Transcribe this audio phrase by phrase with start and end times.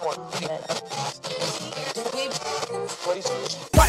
[0.00, 0.16] White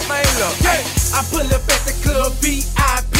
[0.09, 0.83] man up, yeah.
[1.15, 3.10] I pull up at the club, VIP,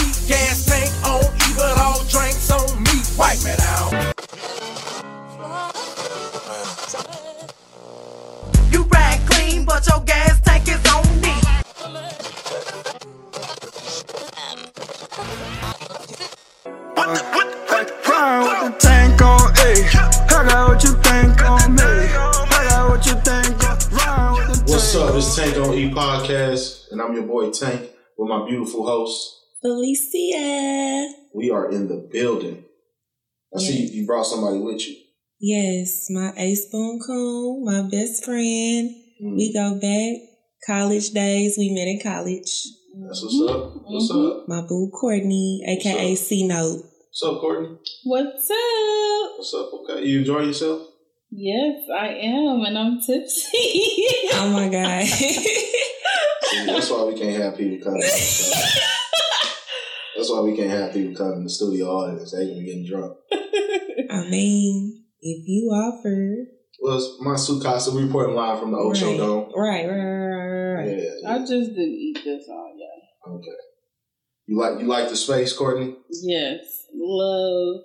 [27.21, 29.37] your boy Tank with my beautiful host.
[29.61, 31.13] Felicia.
[31.33, 32.65] We are in the building.
[33.55, 34.95] I see you brought somebody with you.
[35.39, 38.95] Yes, my A Spoon Coon, my best friend.
[39.21, 40.29] Mm, We go back
[40.65, 41.57] college days.
[41.57, 42.63] We met in college.
[43.07, 43.73] That's what's up.
[43.85, 44.47] What's up?
[44.47, 46.83] My boo Courtney, aka C Note.
[46.83, 47.77] What's up, Courtney?
[48.03, 49.31] What's up?
[49.37, 49.73] What's up?
[49.73, 50.87] Okay, you enjoy yourself?
[51.31, 54.05] Yes, I am, and I'm tipsy.
[54.33, 55.05] Oh my god.
[55.05, 58.01] See, that's why we can't have people come.
[58.01, 58.59] So,
[60.17, 62.31] that's why we can't have people come in the studio audience.
[62.33, 63.17] They gonna be getting drunk.
[64.11, 66.47] I mean, if you offer,
[66.81, 67.95] Well, it's my Sukasa.
[67.95, 69.51] We reporting live from the Ocho right, Dome.
[69.55, 71.33] right, right, right, right, Yeah, yeah.
[71.35, 73.31] I just didn't eat this all yet.
[73.35, 73.57] Okay.
[74.47, 75.95] You like you like the space, Courtney?
[76.09, 76.59] Yes,
[76.93, 77.83] love,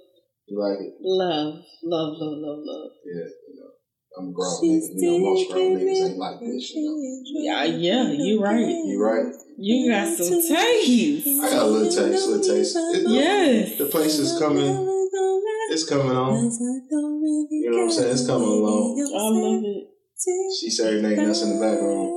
[0.49, 0.95] You like it?
[1.03, 2.91] love, love, love, love, love.
[3.05, 3.71] Yeah, you know.
[4.19, 5.03] I'm a grown She's nigga.
[5.03, 6.97] You know, most grown taking niggas ain't like this, you know.
[7.43, 8.59] Yeah, yeah, you right.
[8.61, 9.33] You right?
[9.59, 11.27] You got some taste.
[11.43, 12.77] I got a little taste, little taste.
[12.77, 13.79] It- Yes.
[13.79, 14.73] The place is coming.
[15.71, 16.35] It's coming on.
[17.51, 18.13] You know what I'm saying?
[18.13, 19.01] It's coming along.
[19.03, 19.89] I love it.
[20.61, 22.13] She serenading us in the background.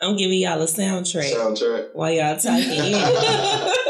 [0.00, 1.88] I'm giving y'all a soundtrack Soundtrack.
[1.94, 3.74] while y'all talking.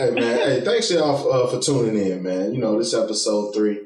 [0.00, 2.54] Hey man, hey, thanks y'all for, uh, for tuning in, man.
[2.54, 3.80] You know this episode three,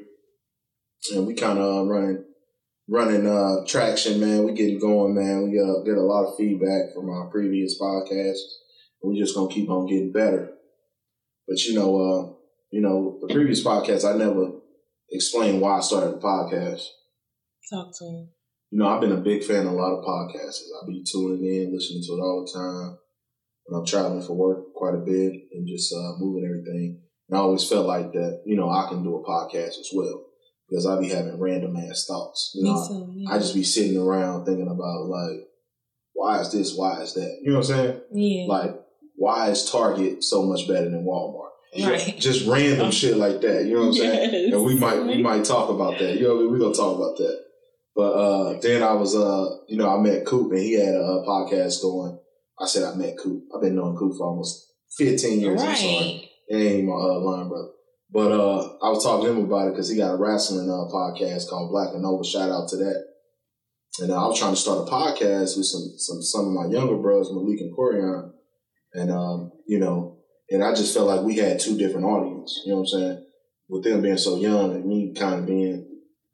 [1.13, 2.23] and we kind of uh, running,
[2.87, 4.45] running uh, traction, man.
[4.45, 5.51] We getting going, man.
[5.51, 8.47] We uh, get a lot of feedback from our previous podcasts,
[9.03, 10.53] and we just gonna keep on getting better.
[11.49, 12.33] But you know, uh,
[12.71, 14.51] you know, the previous podcast, I never
[15.11, 16.87] explained why I started the podcast.
[17.69, 18.29] Talk to him.
[18.71, 20.61] You know, I've been a big fan of a lot of podcasts.
[20.81, 22.99] I be tuning in, listening to it all the time.
[23.65, 27.01] When I'm traveling for work quite a bit and just uh, moving everything.
[27.29, 30.25] And I always felt like that, you know, I can do a podcast as well
[30.69, 32.51] because I be having random ass thoughts.
[32.55, 33.13] You know, too.
[33.15, 33.33] yeah.
[33.33, 35.47] I just be sitting around thinking about like,
[36.13, 36.75] why is this?
[36.75, 37.39] Why is that?
[37.41, 38.01] You know what I'm saying?
[38.11, 38.45] yeah.
[38.47, 38.75] Like,
[39.15, 41.49] why is Target so much better than Walmart?
[41.77, 42.15] Right.
[42.17, 43.65] Just random shit like that.
[43.65, 44.53] You know what I'm saying?
[44.53, 46.15] And we might we might talk about that.
[46.15, 46.51] You know, what I mean?
[46.51, 47.41] we're gonna talk about that.
[47.95, 51.01] But uh, then I was uh, you know, I met Coop and he had a,
[51.01, 52.17] uh podcast going.
[52.59, 53.43] I said I met Coop.
[53.53, 55.61] I've been knowing Coop for almost 15 years.
[55.61, 56.29] I'm sorry, Right.
[56.49, 57.69] it ain't my uh, line brother.
[58.11, 60.87] But uh, I was talking to him about it because he got a wrestling uh,
[60.93, 62.23] podcast called Black and Nova.
[62.23, 63.03] Shout out to that.
[63.99, 66.65] And uh, I was trying to start a podcast with some some some of my
[66.71, 68.31] younger brothers, Malik and Corian,
[68.93, 70.19] and um, you know,
[70.49, 72.61] and I just felt like we had two different audiences.
[72.65, 73.25] You know what I'm saying?
[73.67, 75.87] With them being so young and me kind of being,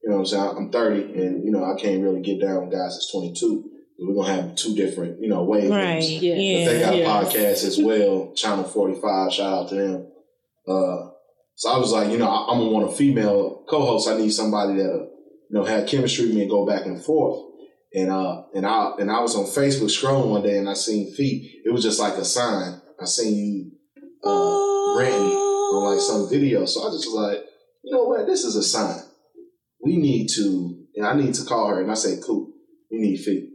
[0.04, 0.54] you know what I'm saying?
[0.58, 3.71] I'm 30 and, you know, I can't really get down with guys that's 22.
[4.02, 5.70] We're going to have two different, you know, wavelengths.
[5.70, 6.04] Right.
[6.04, 6.34] Yeah.
[6.34, 6.66] Yeah.
[6.66, 7.06] But they got Yeah.
[7.06, 10.08] podcasts as well, Channel 45, shout out to them.
[10.68, 11.10] Uh,
[11.56, 14.10] so I was like, you know, I, I'm going to want a female co-host.
[14.10, 17.04] I need somebody that, uh, you know, had chemistry with me and go back and
[17.04, 17.46] forth.
[17.94, 21.14] And, uh, and I, and I was on Facebook scrolling one day and I seen
[21.14, 21.62] feet.
[21.64, 22.82] It was just like a sign.
[23.00, 23.72] I seen you,
[24.28, 26.66] uh, ranting on like some video.
[26.66, 27.46] So I just was like,
[27.84, 28.26] you know what?
[28.26, 29.00] This is a sign.
[29.84, 31.82] We need to, and I need to call her.
[31.82, 32.52] And I say, cool,
[32.92, 33.50] we need feet.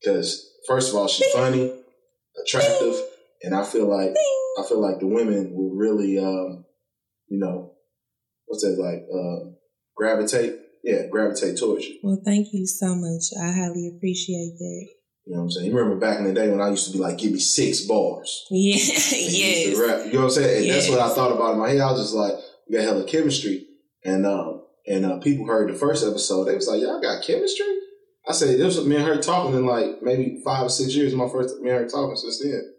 [0.00, 1.72] Because first of all, she's funny,
[2.44, 2.94] attractive,
[3.42, 4.14] and I feel like
[4.58, 6.64] I feel like the women will really, um,
[7.28, 7.72] you know,
[8.46, 9.04] what's that like?
[9.12, 9.50] Uh,
[9.96, 11.98] gravitate, yeah, gravitate towards you.
[12.02, 13.24] Well, thank you so much.
[13.40, 14.88] I highly appreciate that.
[15.26, 15.66] You know what I'm saying?
[15.70, 17.82] You remember back in the day when I used to be like, give me six
[17.82, 18.46] bars.
[18.50, 18.76] Yeah.
[19.34, 19.78] Yes.
[19.78, 20.06] rap.
[20.06, 20.62] You know what I'm saying?
[20.64, 21.80] And that's what I thought about in my head.
[21.80, 22.34] I was just like,
[22.68, 23.66] we got hella chemistry.
[24.04, 26.44] And um, and uh, people heard the first episode.
[26.44, 27.73] They was like, y'all got chemistry?
[28.26, 31.14] I say this was me and her talking in like maybe five or six years.
[31.14, 32.70] My first me and her talking since then.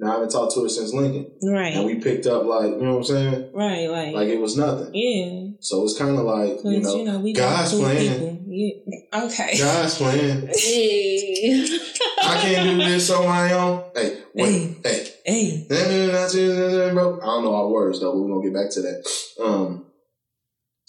[0.00, 1.30] Now I haven't talked to her since Lincoln.
[1.42, 1.74] Right.
[1.74, 3.50] And we picked up like, you know what I'm saying?
[3.52, 3.88] right.
[3.88, 4.14] Like.
[4.14, 4.90] Like it was nothing.
[4.94, 5.50] yeah.
[5.60, 8.12] So it's kind of like, you know, you know, we guys got cool playing.
[8.12, 8.44] people.
[8.48, 9.24] Yeah.
[9.24, 9.58] Okay.
[9.58, 10.48] God's playing.
[10.58, 11.78] Hey.
[12.22, 13.84] I can't do this on my own.
[13.94, 15.08] Hey, wait, hey.
[15.24, 15.66] Hey.
[15.68, 19.08] Bro, I don't know our words though, we're gonna get back to that.
[19.42, 19.86] Um,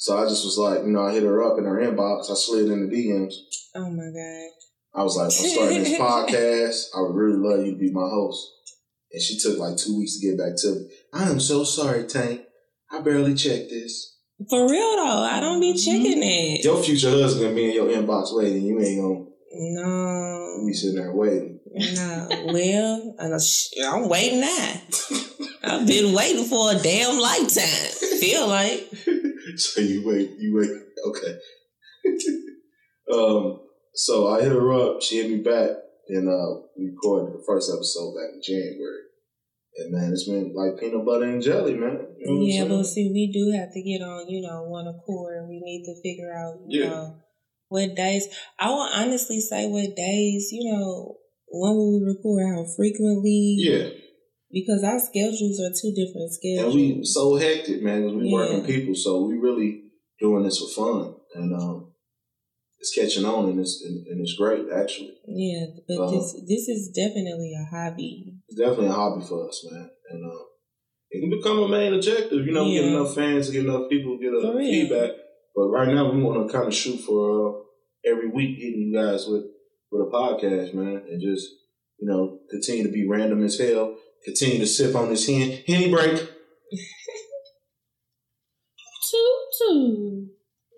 [0.02, 2.32] so I just was like, you know, I hit her up in her inbox.
[2.32, 3.36] I slid in the DMs.
[3.76, 5.00] Oh my God.
[5.00, 6.86] I was like, I'm starting this podcast.
[6.98, 8.52] I would really love you to be my host.
[9.14, 10.90] And she took like two weeks to get back to me.
[11.14, 12.42] I am so sorry, Tank.
[12.92, 14.18] I barely checked this.
[14.50, 15.78] For real though, I don't be mm-hmm.
[15.78, 16.64] checking that.
[16.64, 18.64] Your future husband be in your inbox waiting.
[18.64, 21.60] You ain't gonna No, be sitting there waiting.
[21.76, 22.28] no.
[22.48, 24.82] Well, I know, sh- I'm waiting now.
[25.64, 28.20] I've been waiting for a damn lifetime.
[28.20, 28.92] Feel like.
[29.58, 30.72] so you wait, you wait.
[31.08, 31.38] Okay.
[33.14, 33.60] um.
[33.94, 35.02] So I hit her up.
[35.02, 35.72] She hit me back,
[36.08, 39.04] and uh, we recorded the first episode back in January.
[39.78, 42.00] And man, it's been like peanut butter and jelly, man.
[42.20, 45.38] You know Yeah, but see, we do have to get on, you know, one accord,
[45.38, 46.90] and we need to figure out, you Yeah.
[46.90, 47.16] know,
[47.70, 48.28] what days.
[48.60, 53.56] I will honestly say what days, you know, when will we record, how frequently.
[53.60, 53.90] yeah.
[54.52, 56.74] Because our schedules are two different schedules.
[56.74, 58.34] And we so hectic, man, because we Yeah.
[58.34, 58.96] working people.
[58.96, 59.84] So we really
[60.20, 61.94] doing this for fun, and um,
[62.80, 65.14] it's catching on, and it's and, and it's great actually.
[65.28, 68.34] yeah, but Uh, this this is definitely a hobby.
[68.48, 70.46] It's definitely a hobby for us, man, and um,
[71.10, 72.46] it can become a main objective.
[72.46, 75.12] You know, we get enough fans, get enough people, get a feedback.
[75.56, 77.62] But right now, we want to kind of shoot for uh,
[78.06, 79.46] every week hitting you guys with
[79.92, 81.48] with a podcast, man, and just
[82.00, 83.96] you know continue to be random as hell.
[84.24, 86.14] Continue to sip on this hen henny break.
[89.10, 90.30] Toot toot.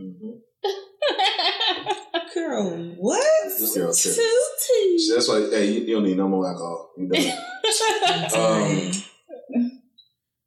[0.01, 0.31] Mm-hmm.
[2.33, 3.43] Girl, what?
[3.45, 4.23] This girl tripping.
[4.23, 5.01] Toot toot.
[5.13, 6.91] That's why, hey, you, you don't need no more alcohol.
[6.97, 7.33] You don't.
[8.35, 8.91] Um,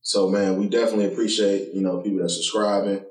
[0.02, 3.04] so, man, we definitely appreciate you know people that's subscribing,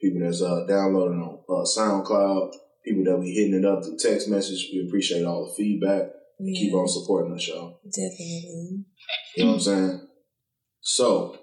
[0.00, 2.54] people that's uh, downloading on uh, SoundCloud,
[2.84, 4.68] people that we hitting it up through text message.
[4.72, 6.10] We appreciate all the feedback.
[6.40, 7.80] Yeah, Keep on supporting us, y'all.
[7.84, 8.84] definitely.
[9.36, 10.08] You know what I'm saying?
[10.80, 11.36] So,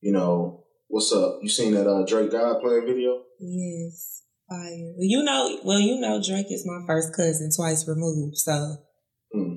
[0.00, 1.38] you know, what's up?
[1.42, 3.22] You seen that uh, Drake God playing video?
[3.38, 4.92] Yes, fire.
[4.98, 8.36] You know, well, you know, Drake is my first cousin, twice removed.
[8.36, 8.76] So
[9.32, 9.56] Hmm.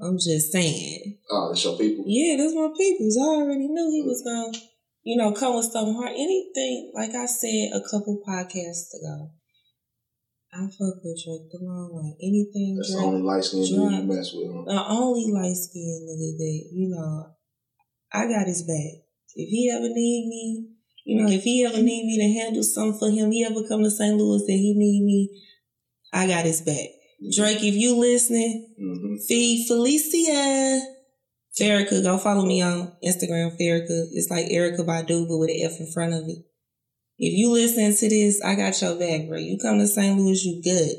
[0.00, 1.18] I'm just saying.
[1.30, 2.04] Oh, that's your people.
[2.06, 3.16] Yeah, that's my people's.
[3.16, 4.52] I already knew he was gonna,
[5.04, 6.10] you know, come with something hard.
[6.12, 9.30] Anything, like I said a couple podcasts ago,
[10.54, 12.14] I fuck with Drake the long way.
[12.22, 14.04] Anything That's the only light skinned dude you Drake.
[14.06, 14.50] mess with.
[14.54, 14.62] Huh?
[14.66, 17.26] the only light skinned nigga that, you know,
[18.12, 19.02] I got his back.
[19.34, 20.68] If he ever need me,
[21.04, 23.82] you know, if he ever need me to handle something for him, he ever come
[23.82, 24.16] to St.
[24.16, 25.42] Louis that he need me,
[26.12, 26.86] I got his back.
[27.34, 30.80] Drake, if you listening, hmm Fee Felicia.
[31.58, 34.06] Farrakha, go follow me on Instagram, Farrakha.
[34.12, 36.38] It's like Erykah Badu, but with an F in front of it.
[37.18, 39.38] If you listen to this, I got your back, bro.
[39.38, 40.18] You come to St.
[40.18, 40.96] Louis, you good.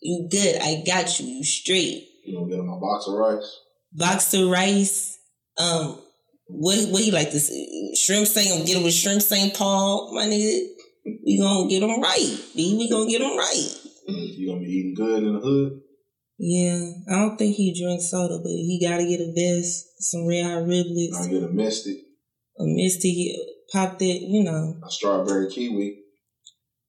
[0.00, 0.60] You good.
[0.60, 1.26] I got you.
[1.26, 2.08] You straight.
[2.24, 3.60] You gonna get him a box of rice?
[3.92, 5.18] Boxer rice.
[5.58, 6.00] Um,
[6.48, 7.50] what what he like this
[7.94, 8.58] shrimp Saint?
[8.58, 10.66] I'm get him with shrimp Saint Paul, my nigga.
[11.24, 12.38] We gonna get him right.
[12.54, 12.76] B.
[12.76, 13.68] We gonna get him right.
[14.08, 15.80] You gonna be eating good in the hood?
[16.38, 20.44] Yeah, I don't think he drinks soda, but he gotta get a vest, some red
[20.44, 21.12] hot riblets.
[21.12, 21.98] gonna get a Mistic,
[22.58, 23.34] a misty
[23.72, 24.76] pop it, you know.
[24.86, 26.02] a strawberry kiwi.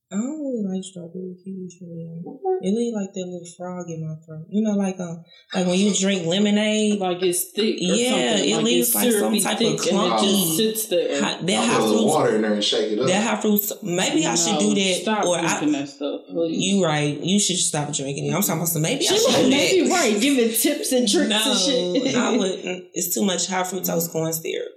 [0.09, 2.39] I don't really like strawberry kiwi for real.
[2.61, 4.45] It leave like that little frog in my throat.
[4.49, 5.21] You know, like um,
[5.53, 7.75] like when you drink lemonade, Like it's thick.
[7.75, 8.49] Or Yeah, something.
[8.49, 11.21] it like leaves like some syrupy type of thick and it clunky- sits there.
[11.21, 13.07] hot, that I hot put a little fruit, water in there and shake it up.
[13.07, 13.71] that hot fruit.
[13.83, 15.79] Maybe I should do that, Stop or drinking I.
[15.81, 16.21] that stuff.
[16.29, 16.57] please.
[16.65, 17.19] You right.
[17.19, 18.33] You should stop drinking it.
[18.33, 18.83] I'm talking about some.
[18.83, 19.93] Maybe I She should like, do maybe that.
[19.93, 21.59] right, giving tips and tricks No, and
[22.05, 22.15] shit.
[22.15, 22.85] I wouldn't.
[22.93, 24.71] It's too much high fructose corn syrup.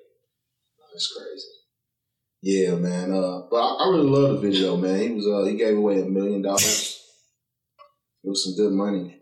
[0.93, 1.47] That's crazy.
[2.43, 3.13] Yeah, man.
[3.13, 4.99] Uh, but I, I really love the video, man.
[5.01, 6.97] He was uh, he gave away a million dollars.
[8.25, 9.21] It was some good money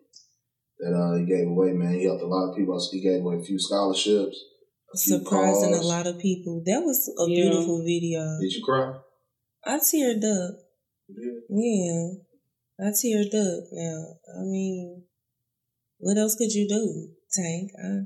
[0.79, 1.95] that uh, he gave away, man.
[1.95, 2.81] He helped a lot of people.
[2.93, 4.37] He gave away a few scholarships.
[4.95, 6.63] a few Surprising a lot of people.
[6.65, 7.43] That was a Yeah.
[7.43, 8.39] beautiful video.
[8.41, 8.95] Did you cry?
[9.65, 10.55] I teared up.
[11.09, 13.65] You Yeah, I teared up.
[13.73, 14.05] Now,
[14.39, 15.05] I mean,
[15.99, 17.71] what else could you do, Tank?
[17.83, 18.01] Uh,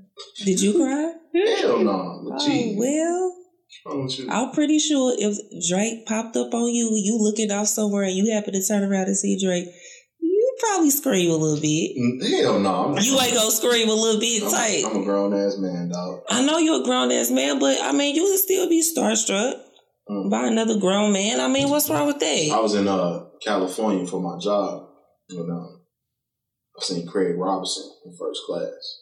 [0.45, 1.13] did you cry?
[1.35, 2.29] Hell no.
[2.33, 3.37] oh Gee, well,
[3.87, 4.11] wrong?
[4.31, 5.37] I'm pretty sure if
[5.69, 9.07] Drake popped up on you, you looking off somewhere, and you happen to turn around
[9.07, 9.67] and see Drake,
[10.21, 11.97] you probably scream a little bit.
[11.97, 12.99] Mm, Hell no.
[12.99, 14.87] You ain't gonna scream a little bit, I'm, Tank.
[14.87, 16.23] I'm a grown ass man, dog.
[16.31, 19.55] I know you're a grown ass man, but I mean, you would still be starstruck
[20.11, 20.31] Mm.
[20.31, 21.41] by another grown man.
[21.41, 22.51] I mean, what's wrong with that?
[22.53, 24.89] I was in uh, California for my job,
[25.31, 25.81] and um,
[26.77, 28.99] I seen Craig Robinson in first class.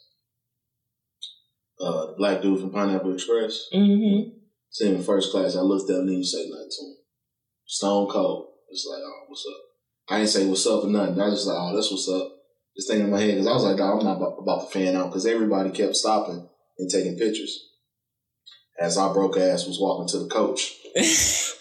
[1.79, 3.67] Uh, the black dude from Pineapple Express.
[3.73, 4.29] Mm-hmm.
[4.79, 5.55] Him in first class.
[5.55, 6.95] I looked up and didn't say nothing to him.
[7.65, 8.47] Stone cold.
[8.69, 9.61] It's like, oh, what's up?
[10.09, 11.19] I didn't say what's up or nothing.
[11.19, 12.31] I just like, oh, that's what's up.
[12.75, 15.07] Just thinking in my head because I was like, I'm not about, to fan out
[15.07, 16.47] because everybody kept stopping
[16.79, 17.67] and taking pictures.
[18.79, 20.73] As our broke ass was walking to the coach.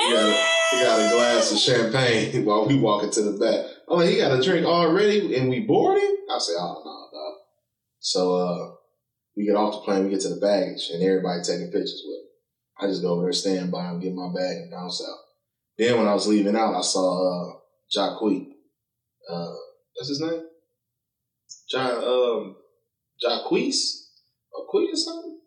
[0.00, 3.66] He got, a, he got a glass of champagne while we walking to the back.
[3.88, 6.16] I'm like, he got a drink already and we boarding?
[6.30, 7.34] I say, oh, no, dog.
[7.98, 8.74] So uh,
[9.36, 12.18] we get off the plane, we get to the baggage, and everybody taking pictures with
[12.18, 12.26] him.
[12.80, 15.18] I just go over there, stand by him, get my bag, and bounce out.
[15.78, 17.58] Then when I was leaving out, I saw uh,
[17.94, 18.46] Jacquees.
[19.28, 19.54] Uh,
[19.94, 20.42] what's his name?
[21.70, 22.56] John, um,
[23.24, 24.08] Jacquees?
[24.52, 25.38] Or Queen or something?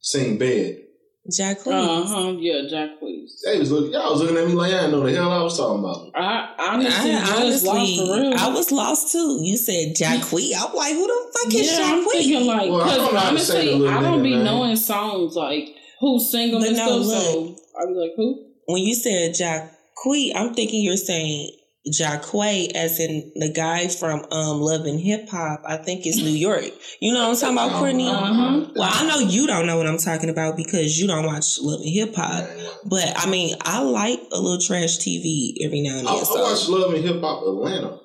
[0.00, 0.82] Sing bed.
[1.30, 2.34] Jack Uh huh.
[2.38, 3.40] Yeah, Jack, please.
[3.46, 5.42] They was looking, y'all was looking at me like I didn't know the hell I
[5.42, 6.10] was talking about.
[6.14, 8.34] I honestly I, just lost the real.
[8.38, 9.38] I was lost too.
[9.42, 10.52] You said Jacquees.
[10.54, 13.20] I'm like, who the fuck is yeah, I'm thinking like, Well, I because don't know
[13.20, 14.44] how to say honestly, I don't be name.
[14.44, 15.68] knowing songs like
[16.00, 17.22] who's sing them But and no, stuff.
[17.22, 17.56] So.
[17.80, 18.44] I be like, who?
[18.66, 21.52] When you said Jacquees, I'm thinking you're saying
[21.90, 25.62] Jacquees as in the guy from um Love and Hip Hop.
[25.66, 26.64] I think it's New York.
[27.00, 28.08] You know what I'm talking about, Courtney?
[28.08, 28.66] Uh-huh.
[28.74, 31.80] Well, I know you don't know what I'm talking about because you don't watch Love
[31.80, 32.48] and Hip Hop.
[32.86, 36.14] But I mean, I like a little trash TV every now and then.
[36.14, 38.00] I So watched Love and Hip Hop Atlanta.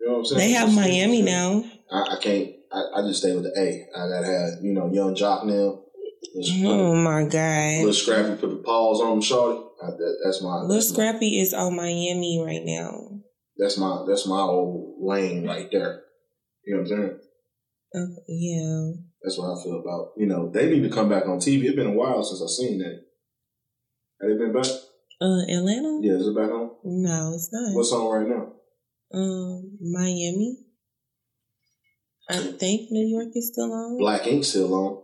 [0.00, 0.38] You know what I'm saying?
[0.38, 1.64] they have Just- Miami now.
[1.90, 2.50] I, I can't.
[2.72, 3.86] I, I just stay with the A.
[3.98, 5.80] I gotta have you know Young Joc now.
[6.34, 7.78] Little, Oh my god!
[7.78, 7.92] little.
[7.94, 9.60] Scrappy put the paws on him, shorty.
[9.82, 10.60] I, that, that's my.
[10.60, 13.20] Little That's my, Scrappy is on Miami right now.
[13.56, 14.04] that's my.
[14.06, 16.02] That's my old lane right there.
[16.64, 17.18] You know what I'm saying?
[17.94, 18.90] Uh, yeah.
[19.22, 20.12] That's what I feel about.
[20.16, 21.64] You know, they need to come back on TV.
[21.64, 23.00] It's been a while since I've seen that.
[24.20, 24.70] Have they been back?
[25.20, 25.98] Uh, Atlanta?
[26.02, 26.70] Yeah, is it back on?
[26.84, 27.74] No, it's not.
[27.74, 28.52] What's on right now?
[29.12, 30.56] Um, Miami.
[32.30, 33.98] I think New York is still on.
[33.98, 35.02] Black Ink still on.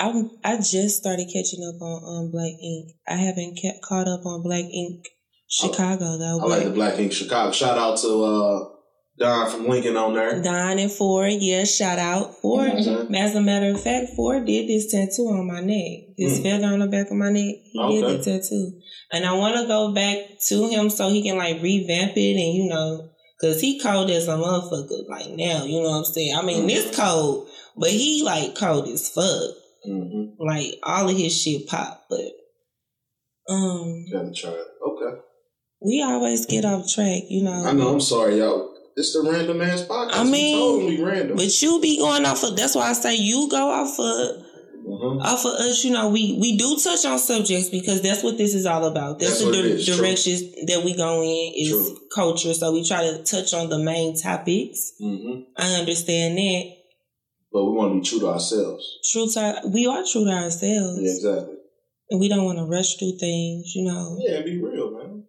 [0.00, 0.12] I
[0.44, 2.96] I just started catching up on um Black Ink.
[3.06, 5.04] I haven't kept caught up on Black Ink
[5.48, 6.40] Chicago though.
[6.40, 7.52] I like the Black Ink Chicago.
[7.52, 8.68] Shout out to uh,
[9.18, 10.40] Don from Lincoln on there.
[10.42, 12.70] Don and Phor, yeah, shout out Phor.
[12.70, 13.14] Mhm.
[13.14, 16.16] As a matter of fact, Phor did this tattoo on my neck.
[16.16, 16.42] This Mm.
[16.42, 17.56] feather on the back of my neck.
[17.72, 18.00] He Okay.
[18.00, 18.72] did the tattoo.
[19.12, 20.16] And I want to go back
[20.48, 24.28] to him so he can like revamp it and, you know, because he cold as
[24.28, 25.64] a motherfucker like now.
[25.64, 26.34] You know what I'm saying?
[26.36, 26.68] I mean, Mhm.
[26.68, 29.50] this cold, but he like cold as fuck.
[29.88, 30.42] Mm-hmm.
[30.42, 32.04] Like all of his shit pop.
[32.10, 32.30] But,
[33.48, 34.66] um, Gotta try it.
[34.86, 35.20] Okay.
[35.80, 37.64] we always get off track, you know.
[37.64, 37.92] I know.
[37.92, 38.74] I'm sorry, y'all.
[38.96, 40.10] It's the random ass podcast.
[40.12, 41.36] I mean, totally random.
[41.36, 44.44] But you be going off of, that's why I say you go off of,
[44.86, 45.22] Mhm.
[45.22, 48.54] off of us, you know, we we do touch on subjects because that's what this
[48.54, 49.18] is all about.
[49.18, 49.96] That's, That's the di- is, true.
[49.96, 51.98] directions that we go in is True.
[52.14, 52.52] culture.
[52.54, 54.92] So we try to touch on the main topics.
[55.00, 55.44] Mhm.
[55.56, 56.62] I understand that.
[57.52, 58.84] But we want to be true to ourselves.
[59.10, 61.56] True to we are true to ourselves, Yeah, exactly.
[62.10, 63.72] and we don't want to rush through things.
[63.74, 65.24] You know, Yeah, be real, man.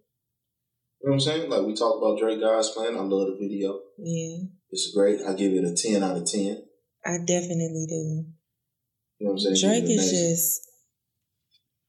[1.01, 1.49] You know what I'm saying?
[1.49, 2.95] Like we talked about Drake God's plan.
[2.95, 3.79] I love the video.
[3.97, 4.37] yeah,
[4.69, 5.19] It's great.
[5.27, 6.61] I give it a ten out of ten.
[7.03, 8.25] I definitely do.
[9.17, 9.81] You know what I'm saying?
[9.81, 10.67] Drake is just.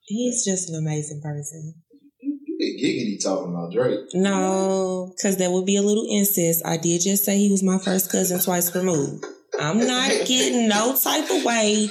[0.04, 1.74] He's just an amazing person.
[2.20, 4.00] You you get giggity talking about Drake.
[4.14, 6.62] No, because that would be a little incest.
[6.64, 9.24] I did just say he was my first cousin twice removed.
[9.62, 11.88] I'm not getting no type of way.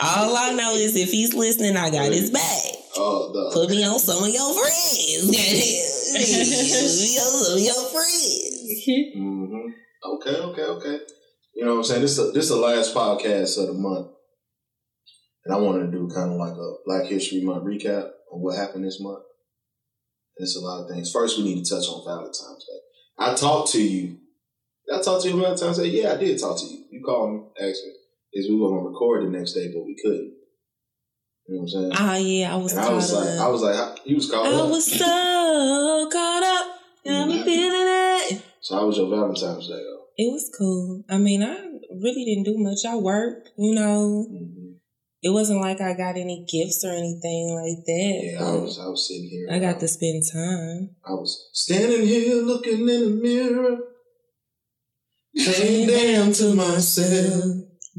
[0.00, 2.62] All I know is if he's listening, I got his back.
[2.96, 5.26] Oh, the Put me on some of your friends.
[5.26, 9.14] Put me on some of your friends.
[9.14, 9.68] hmm
[10.04, 10.98] Okay, okay, okay.
[11.54, 12.02] You know what I'm saying?
[12.02, 14.08] This is this is the last podcast of the month,
[15.44, 18.56] and I wanted to do kind of like a Black History Month recap on what
[18.56, 19.22] happened this month.
[20.36, 21.12] There's a lot of things.
[21.12, 22.80] First, we need to touch on Valentine's Day.
[23.18, 24.16] I talked to you.
[24.86, 25.86] Did I talked to you on Valentine's Day?
[25.86, 26.84] Yeah, I did talk to you.
[26.90, 27.92] You called me, asked me,
[28.34, 30.34] is we were gonna record the next day, but we couldn't.
[31.48, 31.92] You know what I'm saying?
[31.98, 34.46] Oh yeah, I was and I caught was like, I was like, you was caught
[34.46, 34.70] I up.
[34.70, 36.78] was so caught up.
[37.06, 38.42] I'm feeling it.
[38.60, 40.02] so how was your Valentine's Day though?
[40.16, 41.04] It was cool.
[41.08, 41.56] I mean, I
[41.90, 42.78] really didn't do much.
[42.88, 44.26] I worked, you know.
[44.30, 44.76] Mhm.
[45.24, 48.20] It wasn't like I got any gifts or anything like that.
[48.32, 49.46] Yeah, I was I was sitting here.
[49.50, 50.96] I got to spend time.
[51.06, 53.78] I was standing here looking in the mirror,
[55.36, 57.44] saying damn to myself.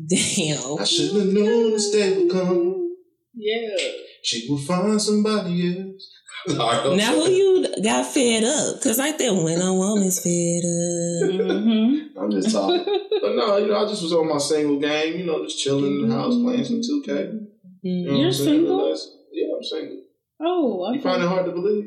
[0.07, 0.79] Damn.
[0.79, 2.95] I should have known this day would come.
[3.35, 3.75] Yeah.
[4.23, 6.09] She will find somebody else.
[6.45, 8.81] Now who you got fed up?
[8.83, 11.47] Cause like that when a woman's fed up.
[11.47, 12.19] Mm-hmm.
[12.19, 12.83] I'm just talking.
[13.21, 16.01] but no, you know, I just was on my single game, you know, just chilling
[16.01, 17.47] in the house playing some 2K.
[17.81, 18.11] You know Mm.
[18.11, 18.77] what You're single?
[18.87, 19.07] Relax.
[19.31, 20.01] Yeah, I'm single.
[20.41, 21.85] Oh, I You find it hard to believe?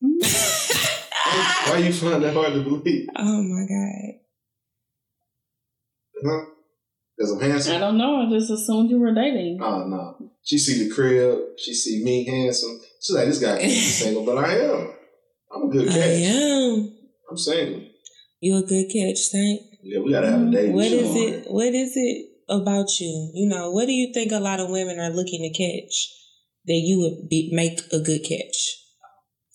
[0.00, 3.08] Why you find that hard to believe?
[3.16, 4.19] oh my god.
[6.24, 6.44] Huh?
[7.16, 7.76] Because I'm handsome?
[7.76, 8.22] I don't know.
[8.22, 9.60] I just assumed you were dating.
[9.62, 10.30] Oh no.
[10.42, 11.38] She see the crib.
[11.58, 12.80] She see me handsome.
[13.00, 14.94] She's like, this guy can't be single, but I am.
[15.54, 15.96] I'm a good catch.
[15.96, 16.96] I am.
[17.30, 17.82] I'm single.
[18.40, 19.60] You a good catch, Saint.
[19.82, 20.72] Yeah, we gotta have a mm, date.
[20.72, 21.50] What is it?
[21.50, 23.30] What is it about you?
[23.34, 26.08] You know, what do you think a lot of women are looking to catch
[26.66, 28.78] that you would be, make a good catch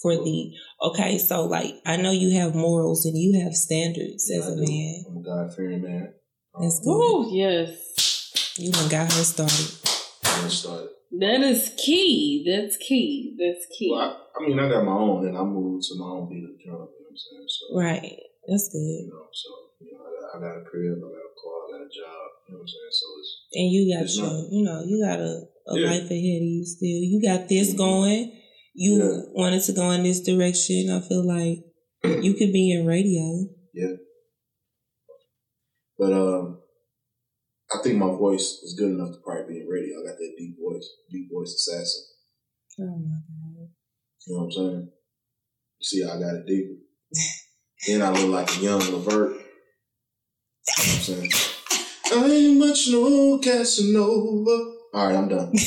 [0.01, 0.51] for the?
[0.83, 5.03] Okay, so like I know you have morals and you have standards as a man.
[5.09, 6.13] I'm a God fearing man.
[6.59, 6.89] That's good.
[6.89, 8.53] Oh, yes.
[8.57, 9.67] You done got her started.
[10.41, 10.89] when started.
[11.19, 12.43] That is key.
[12.47, 13.35] That's key.
[13.39, 13.91] That's key.
[13.91, 16.43] Well, I, I mean, I got my own, and I moved to my own beat
[16.43, 16.65] of drum.
[16.65, 17.47] You know what I'm saying?
[17.47, 18.19] So, Right.
[18.47, 18.77] That's good.
[18.77, 19.49] you know, so
[19.81, 21.89] you know, I got, I got a crib, I got a car, I got a
[21.89, 22.25] job.
[22.47, 22.91] You know what I'm saying?
[22.91, 25.33] So it's And you got your, not- you know, you got a,
[25.67, 25.87] a Yeah.
[25.91, 27.01] life ahead of you still.
[27.09, 27.77] You got this Mhm.
[27.77, 28.31] going.
[28.75, 29.21] You Yeah.
[29.33, 30.89] wanted to go in this direction.
[30.91, 31.63] I feel like
[32.23, 33.49] you could be in radio.
[35.97, 36.59] But um,
[37.73, 40.01] I think my voice is good enough to probably be in radio.
[40.01, 42.03] I got that deep voice, deep voice assassin.
[42.81, 43.69] Oh my God.
[44.27, 44.89] You know what I'm saying?
[45.79, 46.73] You see I got it deeper.
[47.87, 49.31] then I look like a young Levert.
[49.31, 49.39] You know
[50.67, 51.31] what I'm saying?
[52.13, 54.73] I ain't much no Casanova.
[54.93, 55.53] All right, I'm done.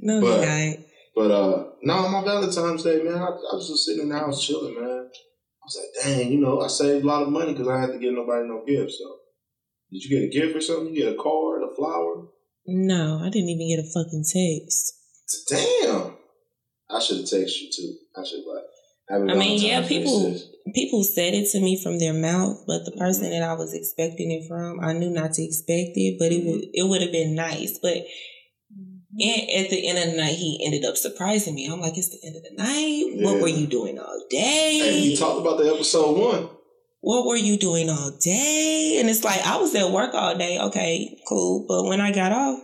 [0.00, 0.86] No, But- you ain't.
[1.16, 4.16] But uh, no, on my Valentine's Day, man, I, I was just sitting in the
[4.16, 4.84] house chilling, man.
[5.10, 7.90] I was like, dang, you know, I saved a lot of money because I had
[7.90, 8.98] to get nobody no gifts.
[9.02, 9.16] So,
[9.90, 10.94] did you get a gift or something?
[10.94, 12.26] You get a card, a flower?
[12.66, 14.94] No, I didn't even get a fucking text.
[15.48, 16.16] Damn.
[16.90, 17.94] I should have texted you too.
[18.16, 18.64] I should like.
[19.08, 20.48] Happy I mean, yeah, people- sis.
[20.74, 23.40] People said it to me from their mouth, but the person mm-hmm.
[23.40, 26.50] that I was expecting it from, I knew not to expect it, but it mm-hmm.
[26.50, 27.78] would it would have been nice.
[27.80, 29.16] But mm-hmm.
[29.18, 31.66] and at the end of the night, he ended up surprising me.
[31.72, 33.24] I'm like, it's the end of the night.
[33.24, 33.40] What Yeah.
[33.40, 34.78] were you doing all day?
[34.78, 36.50] Hey, you talked about the episode one.
[37.00, 38.98] What were you doing all day?
[39.00, 40.58] And it's like, I was at work all day.
[40.58, 41.64] Okay, cool.
[41.68, 42.60] But when I got off,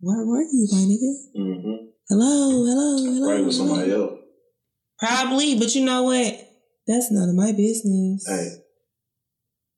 [0.00, 1.12] where were you, my nigga?
[1.36, 1.84] Mm-hmm.
[2.08, 3.30] Hello, hello, hello.
[3.30, 4.20] Right with somebody else.
[4.98, 6.34] Probably, but you know what?
[6.86, 8.26] That's none of my business.
[8.26, 8.48] Hey,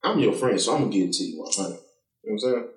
[0.05, 1.69] I'm your friend, so I'm gonna give it to you 100.
[1.69, 1.79] You know
[2.23, 2.69] what I'm saying?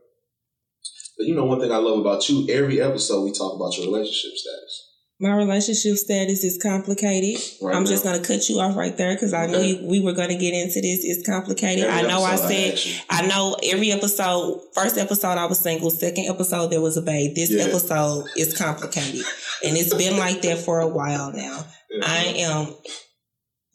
[1.17, 2.47] But you know one thing I love about you.
[2.49, 4.92] Every episode we talk about your relationship status.
[5.19, 7.39] My relationship status is complicated.
[7.61, 7.89] Right I'm now.
[7.89, 10.53] just gonna cut you off right there because I knew you, we were gonna get
[10.53, 10.99] into this.
[11.03, 11.85] It's complicated.
[11.85, 12.93] Every I know I said you.
[13.09, 17.35] I know every episode, first episode I was single, second episode there was a babe.
[17.35, 17.63] This Yeah.
[17.63, 19.23] episode is complicated.
[19.63, 21.65] and it's been like that for a while now.
[22.01, 22.75] I am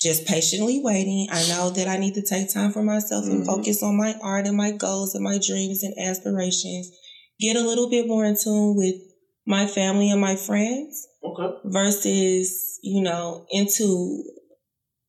[0.03, 1.29] just patiently waiting.
[1.31, 3.47] I know that I need to take time for myself and Mhm.
[3.47, 6.91] focus on my art and my goals and my dreams and aspirations.
[7.41, 8.97] Get a little bit more in tune with
[9.47, 11.59] my family and my friends Okay.
[11.65, 14.23] versus, you know, into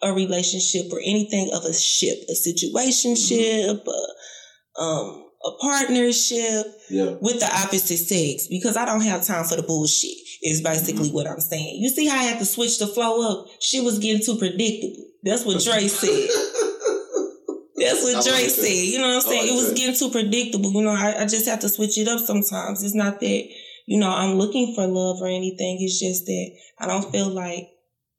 [0.02, 7.16] a relationship or anything of a ship, a situationship, a, um, a partnership Yeah.
[7.22, 10.16] with the opposite sex because I don't have time for the bullshit.
[10.42, 11.82] Is basically what I'm saying.
[11.82, 13.48] You see how I had to switch the flow up?
[13.60, 15.06] She was getting too predictable.
[15.22, 16.30] That's what Dre said.
[17.76, 18.68] That's what Dre like said.
[18.88, 19.42] You know what I'm saying?
[19.44, 19.78] like it was that.
[19.78, 20.72] getting too predictable.
[20.74, 22.84] You know, I, I just have to switch it up sometimes.
[22.84, 23.50] It's not that,
[23.90, 25.80] you know, I'm looking for love or anything.
[25.82, 27.70] It's just that I don't feel like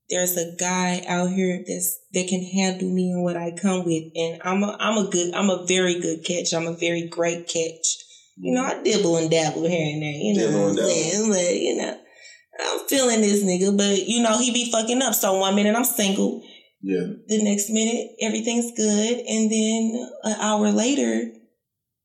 [0.08, 4.02] there's a guy out here that's that can handle me and what I come with.
[4.16, 6.52] And I'm a I'm a good I'm a very good catch.
[6.52, 7.86] I'm a very great catch.
[8.36, 11.30] You know, I dibble and dabble here and there, you know Dibble what I'm saying?
[11.30, 12.00] But you know,
[12.66, 15.14] I'm feeling this nigga, but you know, he be fucking up.
[15.14, 16.42] So one minute I'm single,
[16.82, 17.06] Yeah.
[17.28, 21.30] the next minute everything's good, and then an hour later,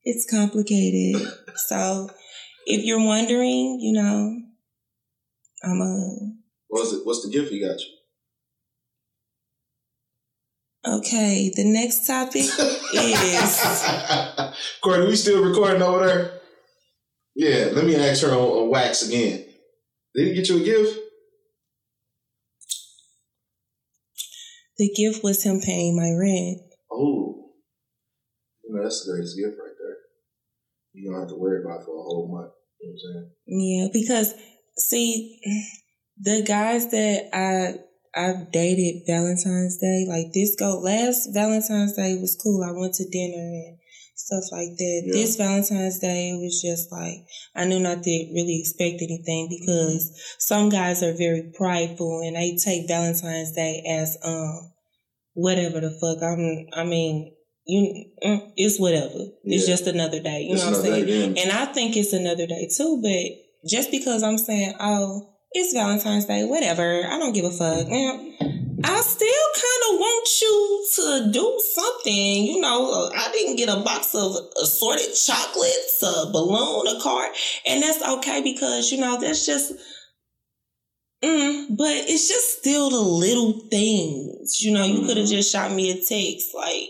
[0.04, 1.19] it's complicated.
[1.67, 2.10] so
[2.65, 4.38] if you're wondering, you know,
[5.63, 6.17] I'm a
[6.67, 7.01] What's it?
[7.06, 7.88] What's the gift he got you?
[10.99, 11.51] okay.
[11.56, 12.45] The next topic
[12.93, 13.63] is
[14.84, 16.32] Courtney, we still recording over there?
[17.36, 19.45] Yeah, let me ask her on, on wax again.
[20.13, 20.99] Did he get you a gift?
[24.78, 26.62] the gift was him paying my rent.
[26.91, 27.51] Oh,
[28.63, 29.64] you know, that's the greatest gift right.
[30.95, 32.53] You don't have to worry about it for a whole month.
[32.79, 33.31] You know what I'm saying?
[33.45, 34.34] Yeah, because
[34.77, 35.39] see,
[36.17, 37.79] the guys that I
[38.15, 42.63] I've dated Valentine's Day, like this go last Valentine's Day was cool.
[42.63, 43.77] I went to dinner and
[44.15, 45.03] stuff like that.
[45.05, 45.13] Yeah.
[45.13, 50.15] This Valentine's Day it was just like I knew not to really expect anything because
[50.39, 54.71] some guys are very prideful and they take Valentine's Day as um
[55.34, 56.23] whatever the fuck.
[56.23, 57.35] I'm I mean
[57.65, 59.25] you mm, it's whatever.
[59.43, 59.73] It's Yeah.
[59.75, 60.41] just another day.
[60.43, 61.34] You It's know what I'm saying?
[61.34, 65.73] day, And I think it's another day too, but just because I'm saying, oh, it's
[65.73, 67.88] Valentine's Day, whatever, I don't give a fuck.
[67.88, 68.34] Man,
[68.84, 72.43] I still kind of want you to do something.
[72.43, 77.32] You know, I didn't get a box of assorted chocolates, a balloon, a card,
[77.65, 79.73] and that's okay because, you know, that's just,
[81.23, 84.62] mm, but it's just still the little things.
[84.62, 85.32] You know, you could have Mhm.
[85.32, 86.89] just shot me a text like,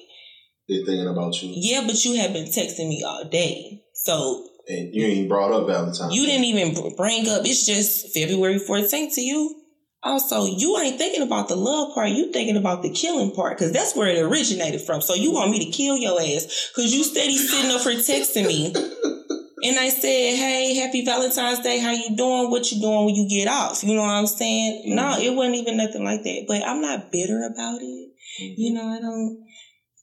[0.68, 3.84] They thinking about you, yeah, but you have been texting me all day.
[3.94, 6.16] So and you ain't brought up Valentine's.
[6.16, 7.46] You didn't even bring up.
[7.46, 9.62] It's just February 14th to you.
[10.02, 12.10] Also, you ain't thinking about the love part.
[12.10, 15.02] You thinking about the killing part because that's where it originated from.
[15.02, 18.46] So you want me to kill your ass because you steady sitting up here texting
[18.48, 18.68] me
[19.64, 21.80] and I said, "Hey, happy Valentine's Day.
[21.80, 22.52] How you doing?
[22.52, 23.84] What you doing when you get off?
[23.84, 24.84] You know what I'm saying?
[24.86, 24.96] Mm-hmm.
[24.96, 26.46] No, it wasn't even nothing like that.
[26.48, 28.12] But I'm not bitter about it.
[28.38, 29.44] You know, I don't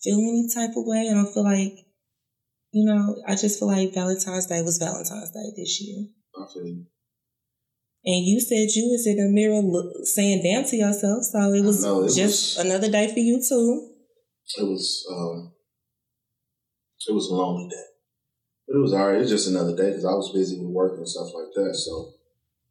[0.03, 1.09] feel any type of way.
[1.11, 1.75] I don't feel like,
[2.73, 6.07] you know, I just feel like Valentine's Day was Valentine's Day this year.
[6.37, 6.87] I feel you.
[8.05, 11.63] And you said you was in the mirror look, saying damn to yourself, so it
[11.65, 13.89] was know, it just was- another day for you too.
[14.59, 15.53] It was um,
[17.09, 17.85] it was a lonely day,
[18.67, 19.17] but it was alright.
[19.17, 21.75] It was just another day because I was busy with work and stuff like that,
[21.77, 22.13] so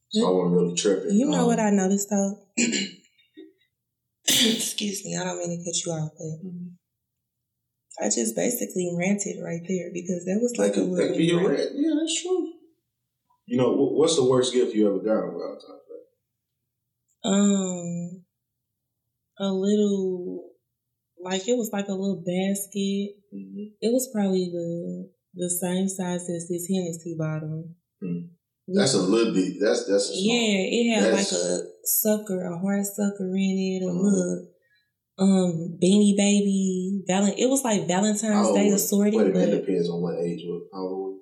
[0.10, 1.16] so I wasn't really tripping.
[1.16, 2.40] You know Um, what I noticed though?
[4.28, 6.40] Excuse me, I don't mean to cut you off, but
[8.00, 11.08] I just basically ranted right there because that was That like a could, that little
[11.10, 11.60] could be your rant.
[11.60, 11.72] rant.
[11.76, 12.54] Yeah, that's true.
[13.48, 16.02] You know, what's the worst gift you ever got on Valentine's Day?
[17.24, 18.24] Um,
[19.40, 20.52] a little,
[21.22, 23.16] like it was like a little basket.
[23.36, 23.76] Mm-hmm.
[23.82, 27.70] It was probably the the same size as this Hennessy bottle.
[28.02, 28.32] Hmm.
[28.68, 29.56] That's a little bit.
[29.60, 30.14] That's that's a.
[30.16, 34.02] Yeah, it had That's- like a sucker, a hard sucker in it, a Mhm.
[34.04, 34.48] little
[35.22, 37.04] um beanie baby.
[37.08, 40.42] Valen- it was like Valentine's Day Wait a minute, it depends on what age.
[40.46, 41.20] What, how old?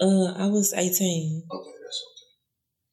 [0.00, 1.44] uh, I was eighteen.
[1.50, 2.22] Okay, that's okay.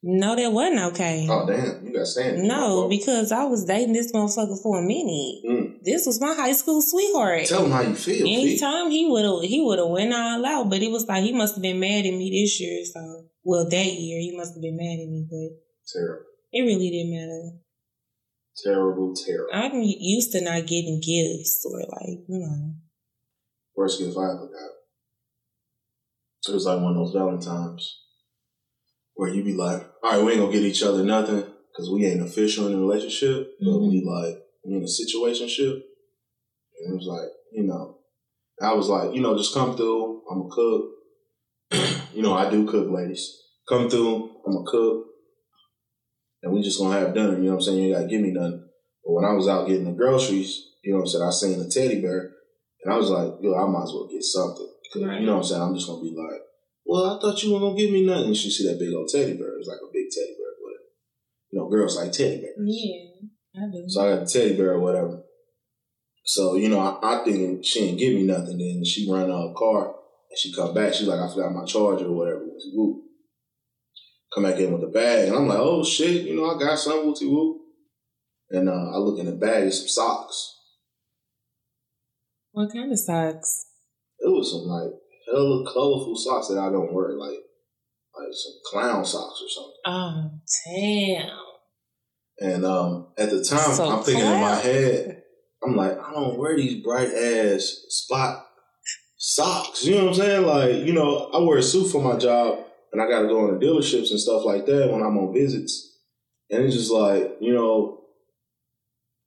[0.03, 1.27] No, that wasn't okay.
[1.29, 2.47] Oh damn, you got standing.
[2.47, 5.35] no, because I was dating this motherfucker for a minute.
[5.47, 5.83] Mm.
[5.83, 7.45] This was my high school sweetheart.
[7.45, 8.27] Tell him how you feel.
[8.27, 11.31] Anytime he would have he would have went all out, but it was like he
[11.31, 12.83] must have been mad at me this year.
[12.85, 15.57] So well that year he must have been mad at me, but
[15.91, 17.59] Terrible, it really didn't matter.
[18.63, 19.49] Terrible, terrible.
[19.53, 22.73] I'm used to not getting gifts or like you know.
[23.75, 24.71] Worst gift I ever got.
[26.49, 27.97] It was like one of those Valentines
[29.13, 32.05] where you be like, all right, we ain't gonna get each other nothing because we
[32.05, 33.89] ain't official in a relationship, but Mhm.
[33.89, 35.73] we like we in a situationship.
[35.73, 37.97] And it was like, you know,
[38.61, 40.23] I was like, you know, just come through.
[40.31, 40.91] I'm a cook.
[42.13, 43.37] you know, I do cook, ladies.
[43.67, 44.41] Come through.
[44.47, 45.05] I'm a cook,
[46.43, 47.37] and we just gonna have dinner.
[47.37, 47.77] You know what I'm saying?
[47.77, 48.63] You ain't gotta give me nothing.
[49.03, 51.23] But when I was out getting the groceries, you know what I'm saying?
[51.25, 52.31] I seen a teddy bear,
[52.83, 54.67] and I was like, yo, I might as well get something.
[54.91, 55.19] 'Cause, Right.
[55.21, 55.61] You know what I'm saying?
[55.61, 56.41] I'm just gonna be like,
[56.85, 58.27] well, I thought you were gonna give me nothing.
[58.27, 59.57] And she see that big old teddy bear.
[59.59, 60.89] It's like a big teddy bear, whatever.
[61.51, 62.55] You know, girls like teddy bears.
[62.57, 63.85] Yeah, I do.
[63.87, 65.23] So I got the teddy bear or whatever.
[66.25, 68.57] So, you know, I, I thinking she didn't give me nothing.
[68.57, 69.87] Then she run out of the car
[70.29, 70.93] and she come back.
[70.93, 72.45] She's like, I forgot my charger or whatever.
[72.73, 73.03] Whoop.
[74.33, 75.27] Come back in with the bag.
[75.27, 77.61] And I'm like, oh shit, you know, I got some wooty whoop.
[78.51, 80.55] And uh, I look in the bag, it's some socks.
[82.51, 83.65] What kind of socks?
[84.19, 84.91] It was some like
[85.27, 87.39] hella colorful socks that I don't wear, like
[88.17, 89.73] like some clown socks or something.
[89.85, 90.31] Oh
[90.65, 91.39] damn!
[92.39, 95.23] And um, at the time, So I'm thinking in my head,
[95.63, 98.45] I'm like, I don't wear these bright ass spot
[99.17, 99.85] socks.
[99.85, 100.45] You know what I'm saying?
[100.45, 102.59] Like, you know, I wear a suit for my job,
[102.91, 105.97] and I got to go into dealerships and stuff like that when I'm on visits.
[106.49, 107.95] And it's just like, you know,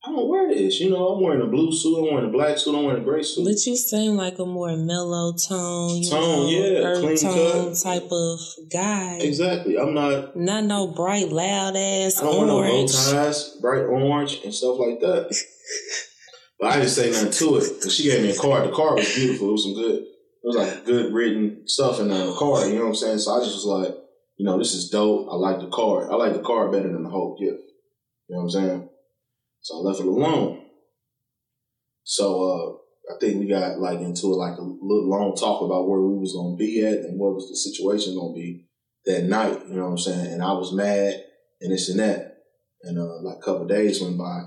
[0.05, 0.81] I don't wear this.
[0.81, 3.05] You know, I'm wearing a blue suit, I'm wearing a black suit, I'm wearing a
[3.05, 3.45] gray suit.
[3.45, 7.79] But you seem like a more mellow tone, you Tone, know, yeah, clean tone cut.
[7.81, 8.41] type of
[8.73, 9.19] guy.
[9.21, 9.79] Exactly.
[9.79, 10.37] I'm not.
[10.37, 12.93] Not no bright, loud ass I don't wear no bow orange.
[12.93, 15.29] ties, bright orange, and stuff like that.
[16.59, 18.69] but I didn't say nothing to it because she gave me a card.
[18.69, 19.51] The card was beautiful.
[19.51, 20.05] It was some good.
[20.43, 22.69] It was like good written stuff in the card.
[22.69, 23.19] You know what I'm saying?
[23.19, 23.95] So I just was like,
[24.37, 25.29] you know, this is dope.
[25.31, 26.11] I like the card.
[26.11, 27.63] I like the card better than the whole gift.
[28.29, 28.89] You know what I'm saying?
[29.61, 30.65] So I left it alone.
[32.03, 36.01] So uh, I think we got like into like a little long talk about where
[36.01, 38.67] we was gonna be at and what was the situation gonna be
[39.07, 39.61] that night.
[39.69, 40.33] You know what I'm saying?
[40.33, 41.23] And I was mad
[41.61, 42.39] and this and that.
[42.83, 44.43] And uh, like a couple days went by,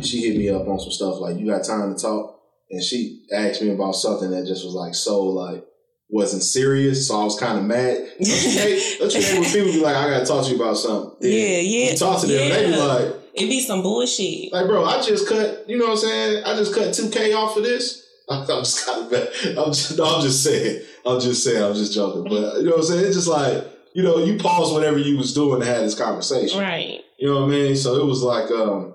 [0.00, 2.39] she hit me up on some stuff like, "You got time to talk?"
[2.70, 5.64] And she asked me about something that just was like so like
[6.08, 7.08] wasn't serious.
[7.08, 7.96] So I was kind of mad.
[8.18, 10.62] Don't you hate, don't you hate when people be like, "I gotta talk to you
[10.62, 11.16] about something"?
[11.20, 11.90] Yeah, yeah.
[11.92, 13.16] You talk to them, and they be like.
[13.32, 14.52] It be some bullshit.
[14.52, 16.44] Like, bro, I just cut, you know what I'm saying?
[16.44, 18.04] I just cut 2K off of this.
[18.28, 19.28] I'm just kind of bad.
[19.56, 20.82] I'm just, no, I'm just saying.
[21.06, 21.62] I'm just saying.
[21.62, 22.24] I'm just joking.
[22.24, 23.04] But, you know what I'm saying?
[23.04, 26.58] It's just like, you know, you pause whatever you was doing to have this conversation.
[26.60, 27.00] Right.
[27.18, 27.76] You know what I mean?
[27.76, 28.94] So it was like, um,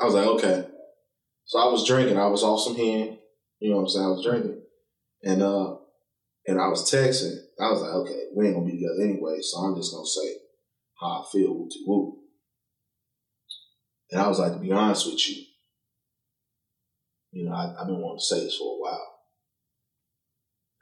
[0.00, 0.66] I was like, okay.
[1.46, 2.18] So I was drinking.
[2.18, 3.18] I was off some hand.
[3.60, 4.04] You know what I'm saying?
[4.04, 4.62] I was drinking.
[5.22, 5.76] And, uh,
[6.46, 7.36] and I was texting.
[7.60, 9.38] I was like, okay, we ain't gonna be together anyway.
[9.40, 10.36] So I'm just gonna say
[11.00, 11.54] how I feel.
[11.54, 12.18] Woo woo.
[14.10, 15.42] And I was like, to be honest with you,
[17.32, 19.12] you know, I, I've been wanting to say this for a while.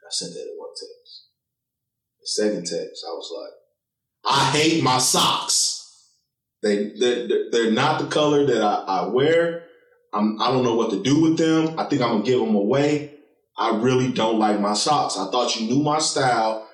[0.03, 1.27] I sent that in one text.
[2.21, 6.11] The second text, I was like, I hate my socks.
[6.61, 9.64] They they're, they're not the color that I, I wear.
[10.15, 11.77] I'm I don't know what to do with them.
[11.77, 13.11] I think I'm gonna give them away.
[13.57, 15.17] I really don't like my socks.
[15.17, 16.67] I thought you knew my style.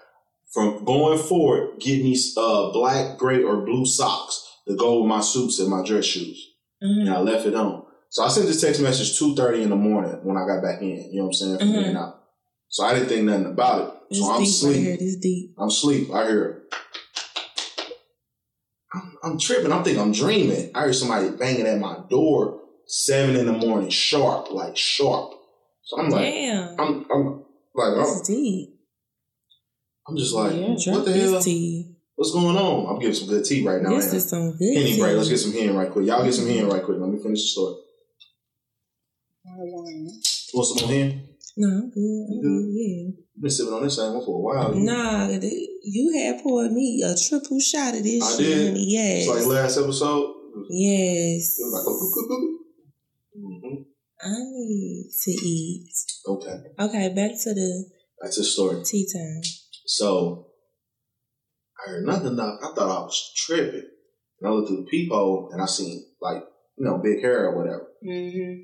[0.54, 5.22] From going forward, get me uh, black, gray, or blue socks to go with my
[5.22, 6.46] suits and my dress shoes.
[6.84, 7.02] Mhm.
[7.02, 7.84] And I left it on.
[8.10, 10.82] So I sent this text message two thirty in the morning when I got back
[10.82, 11.10] in.
[11.12, 11.58] You know what I'm saying?
[11.58, 11.96] From Mhm.
[11.96, 12.22] out.
[12.68, 13.94] So I didn't think nothing about it.
[14.10, 15.00] This So I'm deep right.
[15.00, 15.56] This deep.
[15.58, 16.12] I'm asleep.
[16.14, 16.64] I hear.
[18.94, 19.72] I'm, I'm tripping.
[19.72, 20.70] I'm thinking I'm dreaming.
[20.76, 22.61] I hear somebody banging at my door
[22.92, 25.32] seven in the morning, sharp, like sharp.
[25.84, 26.80] So I'm like, Damn.
[26.80, 27.26] I'm, I'm
[27.74, 28.70] like, This I'm, is deep.
[30.08, 30.94] I'm just like, Yeah.
[30.94, 31.42] what the hell?
[31.42, 31.96] tea.
[32.16, 32.86] What's going on?
[32.94, 33.90] I'm getting some good tea right now.
[33.96, 34.18] This ain't I?
[34.18, 35.00] is some good Henny tea.
[35.02, 35.16] break.
[35.18, 36.06] Let's get some hen right quick.
[36.06, 36.98] Y'all get some hen right quick.
[37.00, 37.76] Let me finish the story.
[40.54, 41.28] Want some more hen?
[41.58, 42.26] No, I'm good.
[42.30, 42.66] I'm You good.
[42.72, 43.22] Yeah.
[43.34, 44.76] You've been sipping on this same one for a while.
[44.76, 48.78] You- Nah, th- you had poured me a triple shot of this I shit, did.
[48.78, 49.28] Yes.
[49.28, 50.36] It's like last episode.
[50.56, 51.58] It yes.
[51.60, 52.61] it was like a
[54.24, 55.90] I need to eat.
[56.28, 56.58] Okay.
[56.80, 57.86] Okay, back to the
[58.22, 58.84] That's the story.
[58.84, 59.42] tea time.
[59.86, 60.48] So
[61.80, 62.40] I heard nothing.
[62.40, 63.88] I, I thought I was tripping.
[64.40, 66.44] And I looked through the peephole and I seen like,
[66.78, 67.88] you know, big hair or whatever.
[68.06, 68.62] Mm-hmm.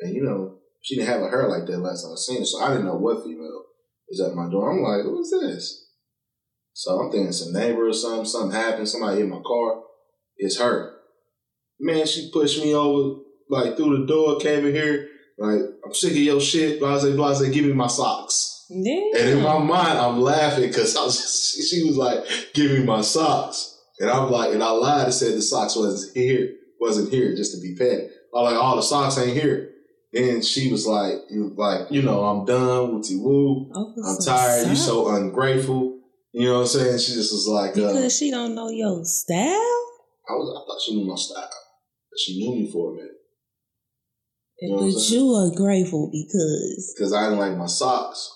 [0.00, 2.44] And you know, she didn't have a hair like that last time I seen her.
[2.44, 3.64] So I didn't know what female
[4.08, 4.70] was at my door.
[4.72, 5.90] I'm like, who's this?
[6.72, 9.82] So I'm thinking some neighbor or something, something happened, somebody hit my car.
[10.36, 10.96] It's her.
[11.78, 13.20] Man, she pushed me over
[13.54, 17.48] like through the door, came in here, like, I'm sick of your shit, blase, blase,
[17.50, 18.66] give me my socks.
[18.70, 19.10] Damn.
[19.16, 23.02] And in my mind, I'm laughing because I was, she was like, "Give me my
[23.02, 27.36] socks," and I'm like, and I lied and said the socks wasn't here, wasn't here,
[27.36, 28.08] just to be petty.
[28.34, 29.70] I'm like, "All the socks ain't here."
[30.12, 33.70] Then she was like, "You like, you know, I'm done with woo.
[33.74, 34.68] Over I'm some tired.
[34.68, 36.00] You so ungrateful."
[36.32, 36.98] You know what I'm saying?
[36.98, 39.38] She just was like, uh, Because she don't know your style?
[39.38, 41.48] I was, I thought she knew my style,
[42.18, 43.14] she knew me for a minute
[44.64, 46.94] You know but you are grateful because.
[46.96, 48.30] because I didn't like my socks.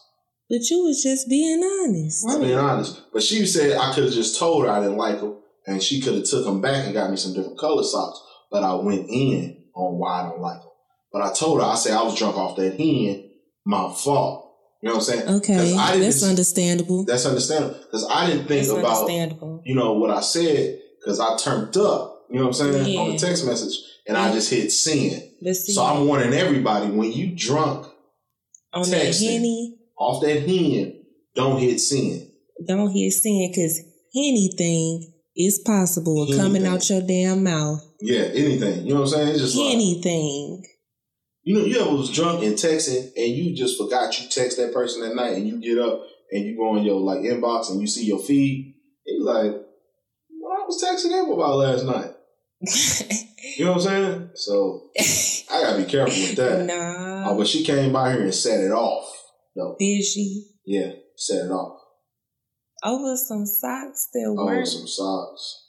[0.51, 2.25] But you was just being honest.
[2.29, 3.03] I'm being honest.
[3.13, 6.01] But she said I could have just told her I didn't like them, and she
[6.01, 8.21] could have took them back and got me some different color socks.
[8.51, 10.71] But I went in on why I don't like them.
[11.13, 13.31] But I told her, I said I was drunk off that hen,
[13.67, 14.47] my fault.
[14.83, 15.29] You know what I'm saying?
[15.39, 17.05] Okay, I didn't- that's understandable.
[17.05, 19.63] That's understandable because I didn't think That's about understandable.
[19.65, 22.15] you know what I said because I turned up.
[22.31, 23.01] You know what I'm saying Yeah.
[23.01, 23.77] on the text message,
[24.09, 25.23] and I just hit send.
[25.55, 27.87] So I'm warning everybody when you drunk
[28.73, 32.29] on that henny, off that hen, don't hit send.
[32.67, 33.81] don't hit sin because
[34.17, 37.81] anything is possible coming out your damn mouth.
[38.01, 38.87] Yeah, anything.
[38.87, 39.29] You know what I'm saying?
[39.29, 40.65] It's just like, Anything.
[41.43, 44.73] You know, you ever was drunk and texting and you just forgot you text that
[44.73, 47.81] person that night and you get up and you go on your like inbox and
[47.81, 48.75] you see your feed.
[49.07, 49.53] And you like,
[50.41, 52.15] what I was texting him about last night.
[53.59, 54.31] You know what I'm saying?
[54.35, 54.91] So
[55.51, 56.65] I gotta be careful with that.
[56.67, 57.31] nah.
[57.31, 59.13] Oh, but she came by here and set it off.
[59.57, 60.47] No, Did she?
[60.65, 61.81] yeah, set it off.
[62.85, 64.65] Over some socks that work.
[64.65, 65.65] some socks.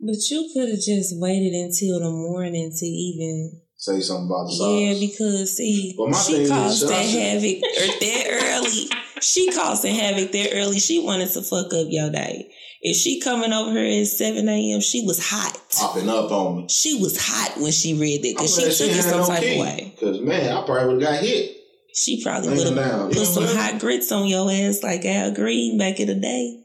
[0.00, 3.60] But you could have just waited until the morning to even.
[3.76, 4.80] Say something about the socks.
[4.80, 8.88] Yeah, because see, Well, she caused that havoc or er, that early.
[9.20, 10.78] She caused that havoc that early.
[10.78, 12.50] She wanted to fuck up your day.
[12.80, 15.60] If she coming over here at seven a.m., she was hot.
[15.76, 16.68] Popping up on me.
[16.68, 19.60] She was hot when she read that because she took it some type key.
[19.60, 19.94] of way.
[19.98, 21.56] Cause man, I probably would have got hit.
[21.94, 23.10] She probably would have.
[23.12, 26.64] Put some hot grits on your ass like Al Green back in the day.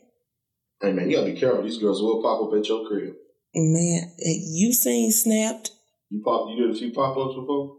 [0.82, 1.64] Hey man, you gotta be careful.
[1.64, 3.16] These girls will pop up at your crib.
[3.56, 5.72] Man, eh, you seen Snapped?
[6.10, 6.50] You pop.
[6.50, 7.78] You did a few pop ups before.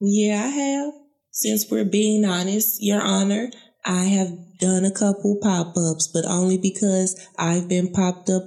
[0.00, 0.92] Yeah, I have.
[1.30, 3.50] Since we're being honest, Your Honor,
[3.88, 4.28] I have
[4.60, 8.42] done a couple pop ups, but only because I've been popped up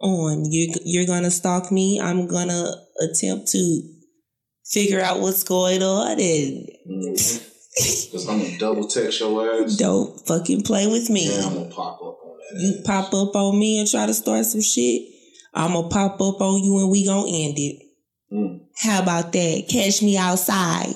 [0.00, 0.44] on.
[0.50, 2.00] You're, you're gonna stalk me.
[2.00, 3.82] I'm gonna attempt to
[4.64, 8.12] figure out what's going on and Mm-hmm.
[8.12, 9.76] Cause I'm gonna double text your ass.
[9.76, 11.26] don't fucking play with me.
[11.28, 12.60] Yeah, I'm gonna pop up on that.
[12.60, 12.86] You ass.
[12.86, 15.02] pop up on me and try to start some shit,
[15.52, 17.82] I'm gonna pop up on you and we gonna end it.
[18.32, 18.60] Mm.
[18.76, 19.66] How about that?
[19.68, 20.94] Catch me outside.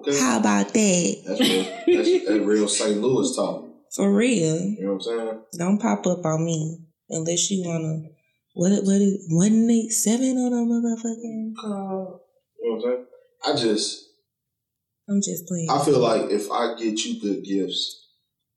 [0.00, 0.18] Okay.
[0.18, 1.22] How about that?
[1.26, 1.64] That's real.
[1.64, 3.00] That's, that's real St.
[3.00, 3.66] Louis talk.
[3.94, 4.60] For real.
[4.60, 5.40] You know what I'm saying?
[5.58, 8.08] Don't pop up on me unless you wanna.
[8.54, 12.22] What it- what is one eight seven on a motherfucking call?
[12.60, 13.06] You know what I'm saying?
[13.44, 14.06] I just
[15.08, 15.68] I'm just playing.
[15.70, 18.06] I feel like if I get you good gifts,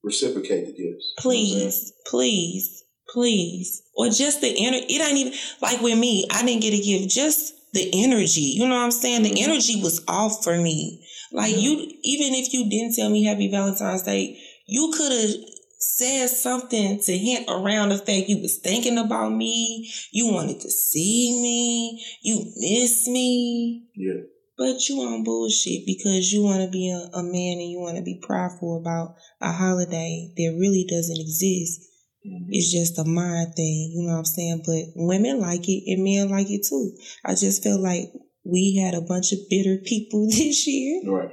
[0.04, 0.78] reciprocate the gifts.
[0.78, 1.72] You know what I'm saying?
[1.72, 4.86] please, please, please, or just the energy.
[4.90, 6.28] It ain't even like with me.
[6.32, 7.14] I didn't get a gift.
[7.14, 8.42] Just the energy.
[8.42, 9.24] You know what I'm saying?
[9.24, 9.50] The mm-hmm.
[9.52, 11.03] energy was off for me.
[11.34, 15.32] Like you, even if you didn't tell me Happy Valentine's Day, you could have
[15.80, 19.92] said something to hint around the fact you was thinking about me.
[20.12, 22.06] You wanted to see me.
[22.22, 23.88] You miss me.
[23.96, 24.22] Yeah.
[24.58, 27.98] But you on bullshit because you want to be a, a man and you want
[27.98, 31.82] to be prideful about a holiday that really doesn't exist.
[32.26, 32.46] Mhm.
[32.50, 34.62] It's just a mind thing, you know what I'm saying?
[34.66, 36.96] But women like it and men like it too.
[37.26, 41.02] I just feel like we had a bunch of bitter people this year.
[41.06, 41.32] Right.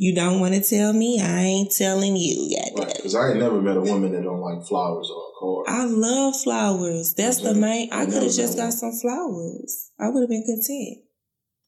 [0.00, 2.46] You don't want to tell me, I ain't telling you.
[2.50, 2.70] Yet.
[2.76, 2.94] Right.
[2.94, 5.66] Because I ain't never met a woman that don't like flowers or a card.
[5.68, 7.14] I love flowers.
[7.14, 7.92] That's the main.
[7.92, 8.72] I I could have just got one.
[8.72, 9.90] some flowers.
[9.98, 11.04] I would have been content.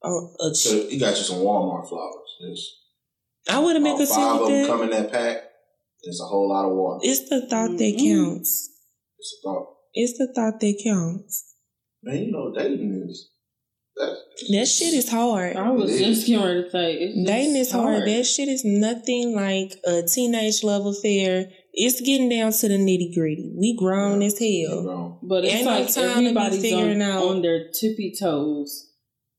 [0.02, 2.28] Or a So ch- you got you some Walmart flowers.
[2.40, 2.76] There's
[3.48, 5.36] I would have been about five content of with them come in that pack.
[6.04, 7.00] There's a whole lot of water.
[7.02, 7.98] It's the thought that Mhm.
[8.36, 8.70] counts.
[9.18, 9.76] It's a thought.
[9.92, 11.54] It's the thought that counts.
[12.02, 13.28] Man, you know, dating is
[13.96, 14.16] that.
[14.52, 15.56] That shit is hard.
[15.56, 17.96] I was just getting ready to say it's Dating is hard.
[17.98, 18.08] hard.
[18.08, 21.50] That shit is nothing like a teenage love affair.
[21.72, 23.54] It's getting down to the nitty gritty.
[23.58, 24.26] We grown Yeah.
[24.28, 24.82] as hell.
[24.82, 27.68] know, But it's Ain't no like time to be everybody's figuring on, out- on their
[27.78, 28.88] tippy toes,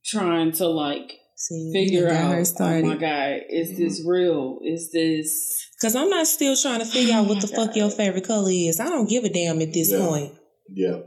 [0.06, 2.36] trying to like See, figure out.
[2.60, 3.84] Oh my god, is Mm-hmm.
[3.84, 4.60] this real?
[4.64, 5.68] Is this?
[5.82, 8.28] Cause I'm not still trying to figure out Oh what my the fuck your favorite
[8.28, 8.80] color is.
[8.80, 10.06] I don't give a damn at this Yeah.
[10.06, 10.34] point.
[10.70, 11.00] yeah.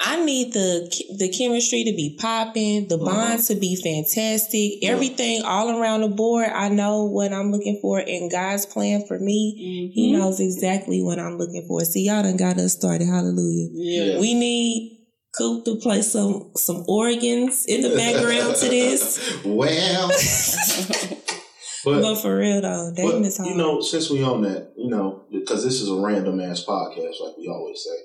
[0.00, 4.90] I need the the chemistry to be popping, the bond to be fantastic, Yeah.
[4.90, 6.48] everything all around the board.
[6.54, 10.18] I know what I'm looking for, and God's plan for me, He Mhm.
[10.18, 11.84] knows exactly what I'm looking for.
[11.84, 13.06] See, y'all done got us started.
[13.08, 13.68] Hallelujah.
[13.72, 14.20] Yeah.
[14.20, 14.94] We need
[15.36, 19.18] Coop to play some some organs in the background to this.
[19.44, 20.08] well,
[21.84, 23.50] but, But for real though, but is hard.
[23.50, 27.20] you know, since we on that, you know, because this is a random ass podcast,
[27.20, 27.98] like we always say.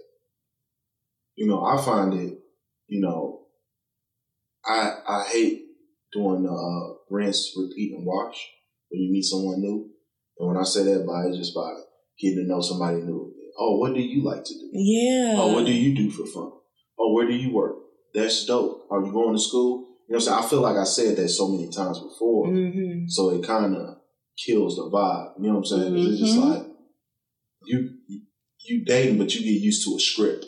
[1.35, 2.37] You know, I find it.
[2.87, 3.45] You know,
[4.65, 5.61] I I hate
[6.11, 8.37] doing the uh, rinse, repeat, and wash
[8.89, 9.89] when you meet someone new.
[10.39, 11.69] And when I say that by it's just by
[12.19, 13.33] getting to know somebody new.
[13.57, 14.69] Oh, what do you like to do?
[14.73, 15.35] yeah.
[15.37, 16.51] Oh, what do you do for fun?
[16.99, 17.75] Oh, where do you work?
[18.13, 18.87] That's dope.
[18.91, 19.87] Are you going to school?
[20.07, 20.39] You know what I'm saying?
[20.43, 22.47] I feel like I said that so many times before.
[22.47, 23.97] hmm So it kind of
[24.43, 25.33] kills the vibe.
[25.39, 25.93] You know what I'm saying?
[25.93, 26.49] 'Cause It's just Mhm.
[26.49, 26.67] like
[27.65, 27.89] you
[28.65, 30.45] you dating, but you get used to a script,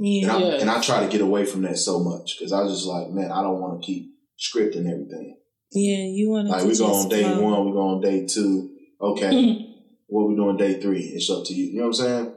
[0.00, 0.34] and, Yeah.
[0.34, 0.60] I, Yes.
[0.62, 3.10] and I try to get away from that so much because I was just like,
[3.10, 5.36] man, I don't want to keep scripting everything.
[5.72, 6.04] Yeah.
[6.04, 7.42] You want Like to we go on day flow.
[7.42, 8.70] one, we go on day two.
[9.00, 9.66] Okay,
[10.08, 11.00] what we doing day three?
[11.14, 11.66] It's up to you.
[11.66, 12.34] You know what I'm saying?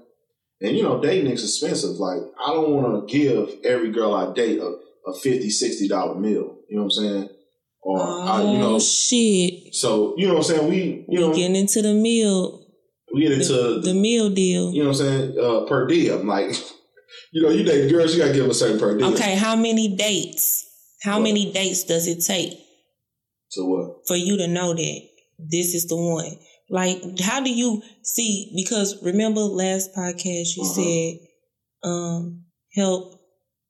[0.62, 1.98] And you know, dating is expensive.
[1.98, 4.76] Like I don't want to give every girl I date a,
[5.10, 6.58] a 50 60 dollar meal.
[6.70, 7.30] You know what I'm saying?
[7.82, 9.76] Or I, you know, oh shit.
[9.76, 10.70] so you know what I'm saying?
[10.70, 12.66] We you know getting into the meal,
[13.14, 14.72] we get into the, the meal deal.
[14.72, 16.26] you know what I'm saying uh, per diem.
[16.26, 16.56] Like
[17.34, 19.14] you know, you date girls, you gotta give them a certain per diem.
[19.14, 20.66] Okay, how many dates?
[21.02, 21.24] How What?
[21.24, 22.54] many dates does it take
[23.50, 24.08] So what?
[24.08, 25.02] for you to know that
[25.40, 26.38] this is the one?
[26.70, 28.54] Like, how do you see?
[28.56, 30.74] Because remember last podcast you Uh-huh.
[30.80, 33.20] said, um, help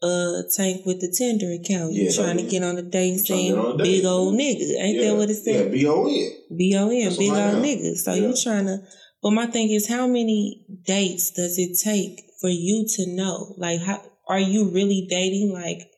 [0.04, 1.93] uh tank with the Tinder account.
[1.93, 3.84] You Yeah, trying to get on a date to saying get on a date.
[3.84, 4.67] big old nigga.
[4.84, 5.71] Ain't yeah, that what it Yeah, said?
[5.71, 6.32] B O N.
[6.58, 7.95] B O N, big old nigga.
[7.97, 8.28] So Yeah.
[8.28, 8.78] you trying to,
[9.23, 13.56] but my thing is, how many dates does it take for you to know?
[13.58, 15.90] Like, how are you really dating like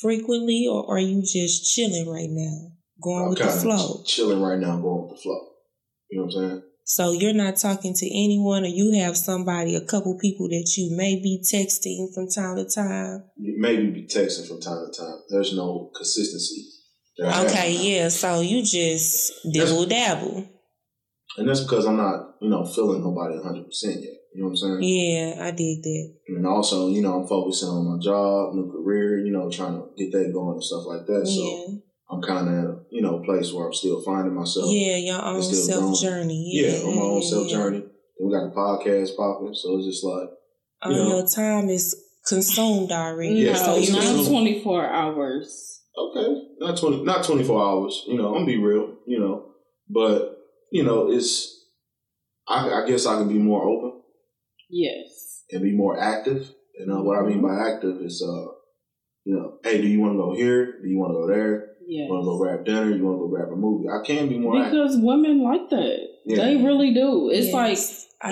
[0.00, 2.70] frequently, or are you just chilling right now,
[3.02, 4.04] going I'm with the flow?
[4.06, 5.40] chilling right now, going with the flow.
[6.08, 6.62] You know what I'm saying?
[6.84, 10.96] So you're not talking to anyone, or you have somebody, a couple people that you
[10.96, 13.24] may be texting from time to time.
[13.36, 15.18] You maybe be texting from time to time.
[15.28, 16.62] There's no consistency.
[17.18, 17.46] have.
[17.46, 18.08] Okay, yeah.
[18.08, 20.48] So you just dibble dabble.
[21.36, 24.17] And that's because I'm not, you know, feeling nobody 100% yet.
[24.34, 24.78] You know what I'm saying?
[24.82, 26.14] Yeah, I did that.
[26.28, 29.88] And also, you know, I'm focusing on my job, new career, you know, trying to
[29.96, 31.26] get that going and stuff like that.
[31.26, 31.78] So Yeah,
[32.10, 34.66] I'm kind of you know, place where I'm still finding myself.
[34.70, 34.96] yeah.
[34.96, 36.28] Your own it's still self growing.
[36.28, 36.50] journey.
[36.52, 37.78] Yeah, on my own yeah, self journey.
[37.80, 37.90] Then
[38.28, 39.54] we got the podcast popping.
[39.54, 40.28] So it's just like,
[40.82, 41.08] oh, You know.
[41.18, 41.96] your time is
[42.28, 43.34] consumed already.
[43.34, 45.80] Yeah, no, so you it's not just- twenty four hours.
[45.96, 49.46] okay, not 20, not 24 hours, you know, I'm gonna be real, you know,
[49.88, 50.36] but,
[50.70, 51.58] you know, it's,
[52.46, 53.97] I, I guess I can be more open
[54.70, 55.44] Yes.
[55.50, 56.50] and be more active.
[56.78, 58.52] And know, what I mean by active is, uh,
[59.24, 60.80] you know, hey, do you want to go here?
[60.80, 61.66] Do you want to go there?
[61.86, 62.06] Yes.
[62.06, 62.94] You want to go grab dinner?
[62.96, 63.86] You want to go grab a movie?
[63.88, 64.72] I can be more active.
[64.72, 65.98] Because women like that.
[66.26, 66.36] Yeah.
[66.44, 67.30] They really do.
[67.30, 67.78] It's Yes, like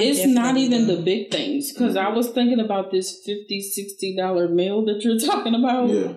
[0.01, 0.97] I it's not even do.
[0.97, 1.72] the big things.
[1.72, 5.89] Because I was thinking about this 50 60 dollar meal that you're talking about.
[5.89, 6.12] Yeah,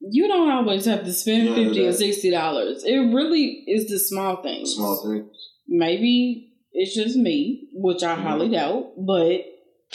[0.00, 2.84] You don't always have to spend Yeah, fifty or sixty dollars.
[2.84, 4.74] It really is the small things.
[4.74, 5.30] small things.
[5.66, 8.22] Maybe it's just me, which I Mhm.
[8.22, 8.92] highly doubt.
[8.96, 9.40] But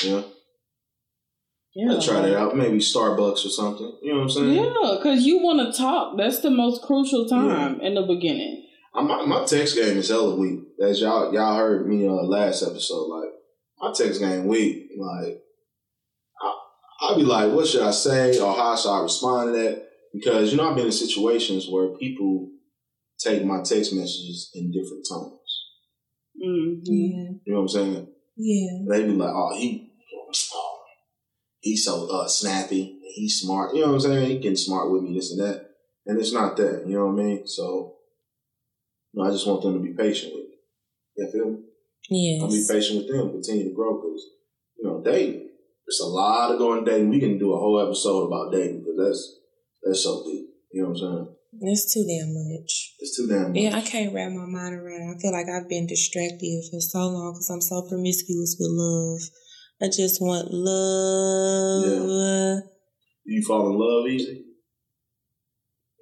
[0.04, 0.22] Yeah,
[1.76, 2.56] yeah, I try that out.
[2.56, 3.98] Maybe Starbucks or something.
[4.02, 4.54] You know what I'm saying?
[4.54, 6.18] Yeah, because you want to talk.
[6.18, 8.64] That's the most crucial time in the beginning.
[8.94, 10.60] My, my text game is hella weak.
[10.82, 13.30] As y'all y'all heard me uh, last episode, like
[13.80, 14.90] my text game weak.
[14.98, 15.40] Like
[16.42, 16.54] I
[17.02, 19.84] I'll be like, what should I say or how should I respond to that?
[20.14, 22.50] Because you know I've been in situations where people
[23.20, 25.37] take my text messages in different tones.
[26.42, 26.82] Mhm.
[26.86, 27.30] Yeah.
[27.46, 28.08] You know what I'm saying?
[28.36, 28.80] Yeah.
[28.90, 29.92] They be like, oh, he,
[30.54, 30.84] oh,
[31.60, 33.00] he's so uh, snappy.
[33.16, 33.74] He's smart.
[33.74, 34.30] You know what I'm saying?
[34.30, 35.70] He getting smart with me, this and that.
[36.06, 36.84] And it's not that.
[36.88, 37.48] You know what I mean?
[37.48, 37.96] So,
[39.14, 40.56] you know, I just want them to be patient with me.
[41.18, 41.60] You feel me?
[42.10, 42.42] Yes.
[42.44, 44.24] I'll be patient with them, continue to grow because,
[44.78, 45.50] you know, dating.
[45.86, 47.10] There's a lot of going dating.
[47.10, 49.40] We can do a whole episode about dating because that's
[49.84, 50.48] that's so deep.
[50.72, 51.36] You know what I'm saying?
[51.62, 52.94] It's too damn much.
[53.00, 53.58] It's too damn much.
[53.62, 55.16] Yeah, I can't wrap my mind around.
[55.16, 59.22] I feel like I've been distracted for so long because I'm so promiscuous with love.
[59.82, 61.84] I just want love.
[63.26, 64.44] Do you fall in love easy?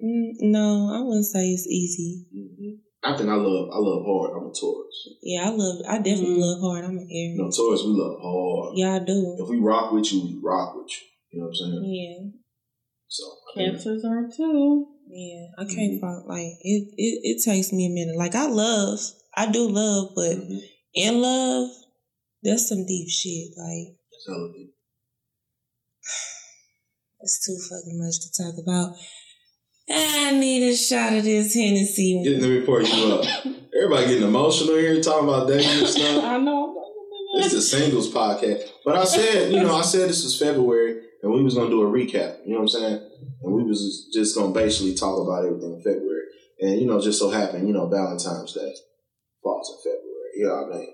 [0.02, 2.26] Mm, no, I wouldn't say it's easy.
[2.32, 4.32] hmm I think I love I love hard.
[4.36, 5.08] I'm a Taurus.
[5.22, 5.82] Yeah, I love.
[5.88, 6.40] I definitely Mhm.
[6.40, 6.84] love hard.
[6.84, 7.56] I'm an You know, Aries.
[7.56, 8.76] Taurus, we love hard.
[8.76, 9.36] Yeah, I do.
[9.38, 11.06] If we rock with you, we rock with you.
[11.30, 12.32] You know what I'm saying?
[13.08, 14.86] Yeah, So I think Cancers are too.
[15.08, 15.46] yeah.
[15.58, 15.74] I Mm-hmm.
[15.74, 16.24] can't fall.
[16.28, 17.20] Like it, it.
[17.22, 18.16] It takes me a minute.
[18.16, 18.98] Like I love.
[19.36, 20.60] I do love, but Mhm.
[20.94, 21.70] in love,
[22.42, 23.50] that's some deep shit.
[23.56, 24.72] Like It's hella deep.
[27.20, 28.96] it's too fucking much to talk about.
[29.88, 32.22] I need a shot of this Hennessy.
[32.24, 33.24] Getting the report you up.
[33.76, 36.24] Everybody getting emotional here talking about dating and stuff.
[36.24, 36.72] I know.
[37.38, 38.62] It's the singles podcast.
[38.84, 40.85] But I said, you know, I said this was February
[41.22, 42.38] and we was gonna do a recap.
[42.44, 43.10] You know what I'm saying?
[43.42, 46.24] And we was just gonna basically talk about everything in February.
[46.60, 48.74] And you know, just so happened, you know, Valentine's Day
[49.42, 50.30] falls in February.
[50.36, 50.92] You know what I mean?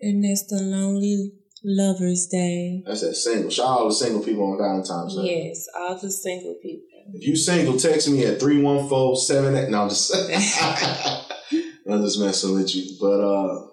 [0.00, 1.32] And that's the Lonely
[1.64, 2.82] Lovers Day.
[2.86, 3.50] That's that single.
[3.50, 5.46] Shout out to the single people on Valentine's Day.
[5.46, 6.86] Yes, all the single people.
[7.14, 10.14] If you single, text me at 314 No, I'm just
[11.88, 12.96] I'm just messing with you.
[13.00, 13.66] But uh,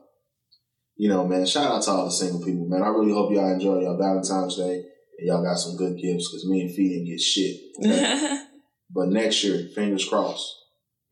[0.95, 2.83] you know, man, shout out to all the single people, man.
[2.83, 4.83] I really hope y'all enjoy your Valentine's Day
[5.19, 7.57] and y'all got some good gifts because me and Fee didn't get shit.
[7.85, 8.43] okay?
[8.89, 10.55] but next year, fingers crossed.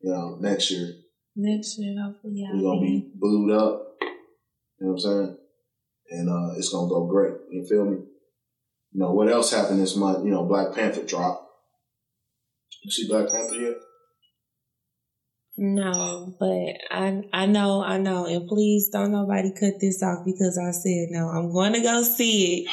[0.01, 0.93] You know, next year
[1.39, 3.11] Next year, hopefully, we're gonna be be.
[3.13, 3.83] booed up.
[4.01, 5.37] You know what I'm saying?
[6.09, 7.33] And uh, it's gonna go great.
[7.51, 7.97] You feel me?
[8.91, 10.25] You know what else happened this month?
[10.25, 11.45] You know, Black Panther dropped.
[12.83, 13.75] You see Black Panther yet?
[15.59, 20.57] No, but I I know I know, and please don't nobody cut this off because
[20.57, 21.27] I said no.
[21.29, 22.69] I'm going to go see it.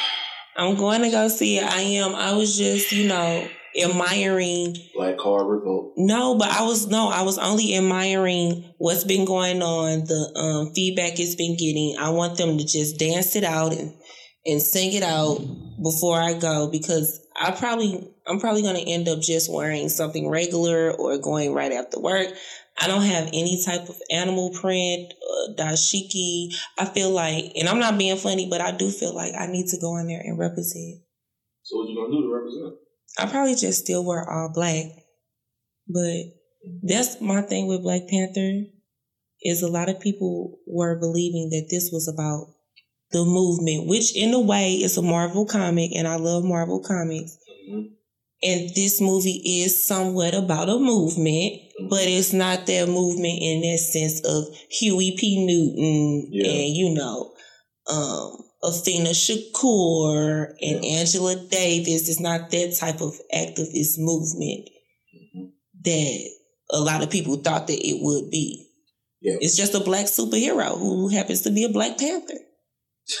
[0.57, 1.63] I'm going to go see it.
[1.63, 2.15] I am.
[2.15, 3.47] I was just you know
[3.81, 4.75] admiring.
[4.95, 5.93] Black Card Revolt.
[5.97, 7.09] No, but I was no.
[7.09, 10.05] I was only admiring what's been going on.
[10.05, 11.97] The um, feedback it's been getting.
[11.99, 13.93] I want them to just dance it out and
[14.45, 15.39] and sing it out
[15.81, 20.29] before I go because I probably I'm probably going to end up just wearing something
[20.29, 22.29] regular or going right after work.
[22.77, 26.53] I don't have any type of animal print, uh, dashiki.
[26.77, 29.67] I feel like, and I'm not being funny, but I do feel like I need
[29.67, 31.01] to go in there and represent.
[31.63, 32.75] So what you gonna do to represent?
[33.17, 34.85] I probably just still wear all black,
[35.87, 36.35] but
[36.83, 38.65] that's my thing with Black Panther
[39.41, 42.53] is a lot of people were believing that this was about
[43.11, 47.37] the movement, which in a way is a Marvel comic, and I love Marvel comics.
[47.69, 47.91] Mhm.
[48.43, 51.61] And this movie is somewhat about a movement,
[51.95, 55.45] but it's not that movement in that sense of Huey P.
[55.45, 56.51] Newton Yeah.
[56.51, 57.33] and, you know,
[57.87, 60.99] um, Afeni Shakur and Yeah.
[60.99, 62.09] Angela Davis.
[62.09, 64.69] It's not that type of activist movement
[65.15, 65.51] Mhm.
[65.85, 66.29] that
[66.71, 68.67] a lot of people thought that it would be.
[69.21, 69.37] Yeah.
[69.39, 72.33] It's just a black superhero who happens to be a Black Panther.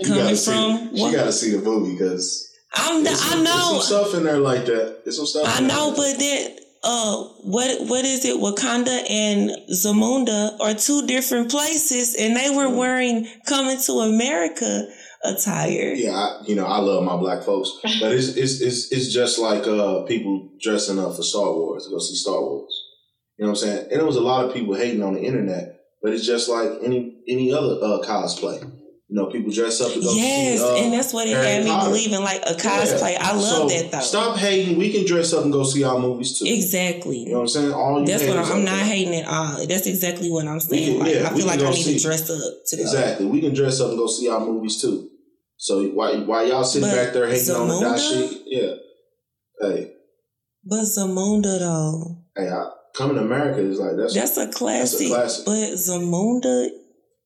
[0.00, 1.10] you Coming gotta see from what?
[1.10, 4.64] You gotta see the movie because I'm, I there's some know, stuff in there like
[4.66, 5.04] that.
[5.04, 5.46] There's some stuff.
[5.46, 8.36] I in there know, like but then uh, what what is it?
[8.36, 14.88] Wakanda and Zamunda are two different places, and they were wearing coming to America
[15.22, 15.92] attire.
[15.94, 17.70] Yeah, I, you know, I love my black folks,
[18.00, 21.90] but it's it's it's, it's just like uh, people dressing up for Star Wars to
[21.90, 22.74] go see Star Wars.
[23.36, 23.88] You know what I'm saying?
[23.90, 26.70] And there was a lot of people hating on the internet, but it's just like
[26.82, 28.70] any any other uh, cosplay.
[29.10, 30.84] You know, people dress up to go Yes, see.
[30.84, 33.16] And that's what it had me believing, like a cosplay.
[33.18, 33.98] I love So, that though.
[33.98, 34.78] Stop hating.
[34.78, 36.44] We can dress up and go see our movies too.
[36.46, 37.18] Exactly.
[37.24, 37.72] You know what I'm saying?
[37.72, 39.66] All you That's what I'm, I'm not hating at all.
[39.66, 40.92] That's exactly what I'm saying.
[40.92, 41.96] can- like yeah, I feel like I need see.
[41.96, 42.38] to dress up
[42.68, 42.80] to.
[42.80, 43.26] Exactly.
[43.26, 45.10] We can dress up and go see our movies too.
[45.56, 47.96] So why why y'all sitting But back there hating on the Zamunda?
[47.96, 48.42] dashi?
[48.46, 48.74] Yeah.
[49.60, 49.92] Hey,
[50.64, 55.08] But Zamunda though, hey, I, coming to America is like that's, that's a classic.
[55.08, 55.44] classic.
[55.46, 56.68] But Zamunda,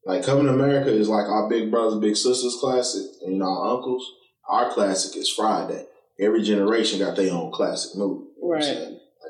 [0.07, 3.47] like coming to America is like our big brothers, big sisters classic, and you know
[3.47, 4.07] our uncles.
[4.49, 5.87] Our classic is Friday.
[6.21, 8.27] Every generation got their own classic movie.
[8.37, 8.77] You know Right.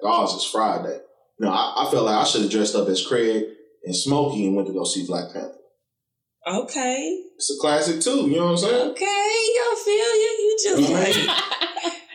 [0.02, 0.98] Like ours is Friday.
[1.38, 3.44] You know, I, I felt like I should have dressed up as Craig
[3.84, 5.54] and Smokey and went to go see Black Panther.
[6.46, 8.28] okay, It's a classic too.
[8.28, 8.90] You know what I'm saying?
[8.90, 10.32] okay, I feel you.
[10.40, 10.92] You just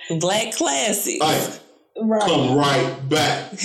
[0.09, 1.21] like black classic.
[1.21, 2.21] Right.
[2.27, 3.51] come right back.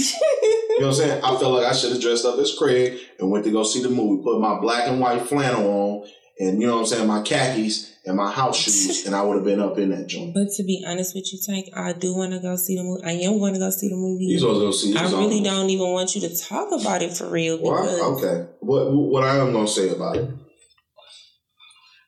[0.75, 1.23] You know what I'm saying?
[1.23, 3.83] I felt like I should have dressed up as Craig and went to go see
[3.83, 4.23] the movie.
[4.25, 6.09] Put my black and white flannel on,
[6.41, 9.37] and you know what I'm saying, my khakis and my house shoes, and I would
[9.37, 10.35] have been up in that joint.
[10.35, 13.05] But to be honest with you, Tank, I do want to go see the movie.
[13.05, 14.25] I am going to go see the movie.
[14.25, 14.97] You supposed to go see.
[14.97, 18.51] I really on- don't even want you to talk about it for real Well, okay.
[18.61, 20.29] What what I am gonna say about it?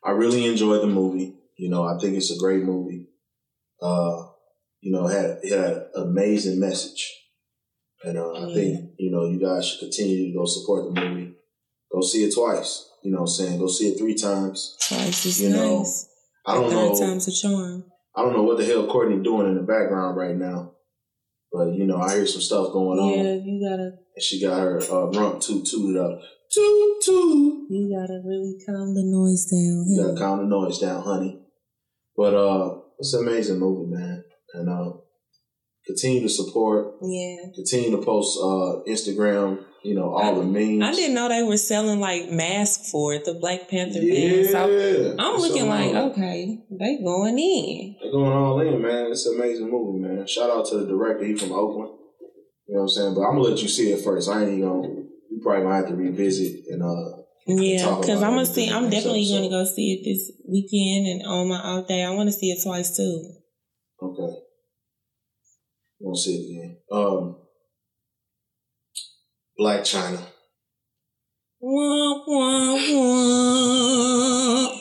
[0.05, 1.35] I really enjoyed the movie.
[1.57, 3.09] You know, I think it's a great movie.
[3.81, 4.27] Uh,
[4.81, 7.13] you know, it had had an amazing message,
[8.05, 11.35] and uh, I think you know you guys should continue to go support the movie.
[11.93, 12.91] Go see it twice.
[13.03, 14.77] You know, what I'm saying go see it three times.
[14.89, 16.09] twice is You know, nice.
[16.47, 16.99] I don't know.
[16.99, 17.85] time's a charm.
[18.15, 20.73] I don't know what the hell Courtney doing in the background right now,
[21.53, 24.59] but you know, I hear some stuff going on, Yeah, you gotta and she got
[24.61, 26.19] her uh, rump toot tooted up,
[26.51, 27.67] toot toot.
[27.71, 29.85] you gotta really calm the noise down.
[29.89, 31.41] You gotta calm the noise down, honey.
[32.17, 34.25] But uh, it's an amazing movie, man,
[34.55, 34.93] and uh,
[35.87, 37.37] continue to support, Yeah.
[37.55, 40.83] continue to post uh Instagram, you know, all the memes.
[40.83, 44.53] I didn't know they were selling like masks for it, the Black Panther Yeah, masks.
[44.53, 47.97] So I'm looking so like, okay, they going in.
[48.03, 49.11] They're going all in, man.
[49.13, 50.27] It's an amazing movie, man.
[50.27, 51.25] Shout out to the director.
[51.25, 51.93] He from Oakland.
[52.67, 53.15] You know what I'm saying?
[53.15, 54.29] But I'm gonna let you see it first.
[54.29, 54.89] I ain't even gonna.
[55.31, 57.23] You probably gonna have to revisit and uh.
[57.49, 58.69] Yeah, because I'm gonna see.
[58.69, 59.37] I'm definitely episode.
[59.37, 62.03] gonna go see it this weekend and on my off day.
[62.03, 63.23] I want to see it twice too.
[64.03, 64.37] Okay.
[66.01, 66.77] Won't see it again.
[66.93, 67.37] Um.
[69.59, 70.21] Blac Chyna.
[71.61, 74.79] Wah, wah, wah.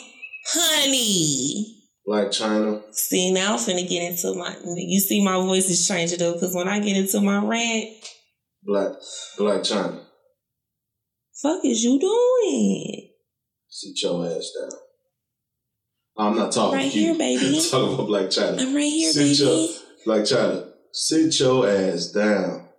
[0.47, 1.71] Honey.
[2.07, 2.81] Blac Chyna.
[2.93, 4.55] See, now I'm finna get into my.
[4.75, 7.89] You see, my voice is changing though, because when I get into my rant,
[8.63, 8.89] Black
[9.39, 10.01] Blac Chyna.
[11.41, 13.09] fuck is you doing?
[13.69, 14.79] Sit your ass down.
[16.17, 17.05] I'm not talking Right to you.
[17.07, 17.57] here, baby.
[17.57, 18.59] I'm talking about Blac Chyna.
[18.61, 19.35] I'm right here, Sit baby.
[19.35, 19.69] your
[20.05, 20.64] Blac Chyna.
[20.97, 22.69] Sit your ass down.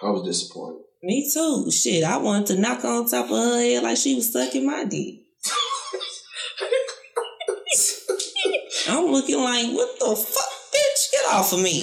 [0.00, 0.84] I was disappointed.
[1.02, 1.68] Me too.
[1.72, 4.84] Shit, I wanted to knock on top of her head like she was sucking my
[4.84, 5.16] dick.
[8.88, 11.10] I'm looking like, what the fuck, bitch?
[11.10, 11.82] Get off of me.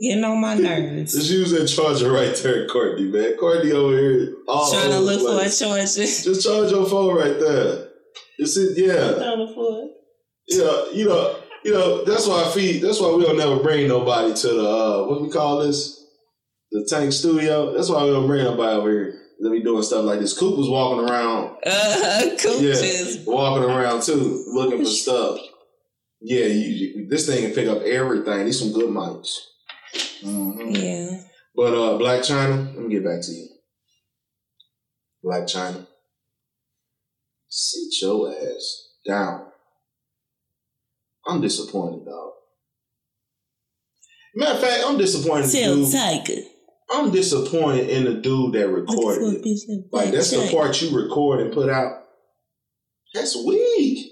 [0.00, 1.14] Getting on my nerves.
[1.14, 3.36] Just use that charger right there, Courtney, man.
[3.38, 4.36] Courtney over here.
[4.46, 6.04] All Trying to over look the for a charger.
[6.04, 7.88] Just charge your phone right there.
[8.38, 9.18] You see, yeah.
[10.56, 13.62] To Yeah, you know, you know, that's why I feed that's why we don't never
[13.62, 15.98] bring nobody to the uh what we call this?
[16.70, 17.74] The tank studio.
[17.74, 19.18] That's why we don't bring nobody over here.
[19.40, 20.38] Let me doing stuff like this.
[20.38, 23.16] Coop was walking around, Uh, coaches.
[23.18, 25.38] yeah, walking around too, looking for stuff.
[26.20, 28.46] Yeah, you, you- this thing can pick up everything.
[28.46, 29.38] These some good mics.
[30.24, 30.76] Mhm.
[30.76, 31.20] Yeah.
[31.54, 33.48] But uh, Blac Chyna, let me get back to you.
[35.24, 35.86] Blac Chyna,
[37.48, 39.51] sit your ass down.
[41.26, 42.32] I'm disappointed, dog.
[44.34, 45.54] Matter of fact, I'm disappointed.
[45.54, 45.94] in the dude.
[45.94, 46.42] Tyga.
[46.90, 49.84] I'm disappointed in the dude that Looking for a recorded it.
[49.92, 52.04] Like that's the part you record and put out.
[53.14, 54.10] That's weak.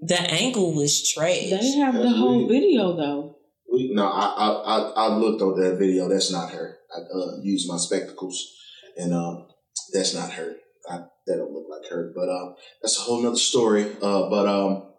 [0.00, 1.50] The angle was trash.
[1.50, 2.50] They have the whole weird.
[2.50, 3.36] video though.
[3.72, 6.08] We no, I I I, I looked on that video.
[6.08, 6.78] That's not her.
[6.94, 8.52] I uh, used my spectacles,
[8.96, 9.46] and um,
[9.92, 10.56] that's not her.
[10.90, 12.12] I, that don't look like her.
[12.14, 13.84] But um, that's a whole nother story.
[14.02, 14.91] Uh, but um,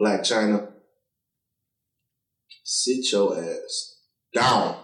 [0.00, 0.68] Blac Chyna,
[2.64, 4.00] sit your ass
[4.34, 4.76] down.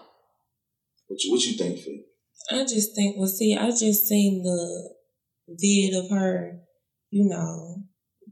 [1.08, 2.04] What you what you think, Fee?
[2.50, 4.94] I just think, well, see, I just seen the
[5.48, 6.60] vid of her,
[7.10, 7.82] you know,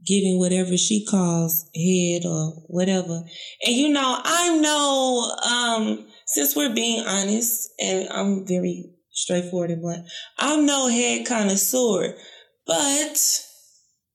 [0.05, 3.21] giving whatever she calls head or whatever.
[3.65, 9.81] And, you know, I know, um, since we're being honest, and I'm very straightforward and
[9.81, 10.05] blunt,
[10.37, 12.15] I'm no head connoisseur,
[12.65, 13.45] but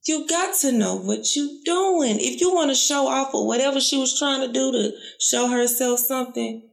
[0.06, 2.18] you got to know what you're doing.
[2.20, 5.48] If you want to show off or whatever she was trying to do to show
[5.48, 6.68] herself something,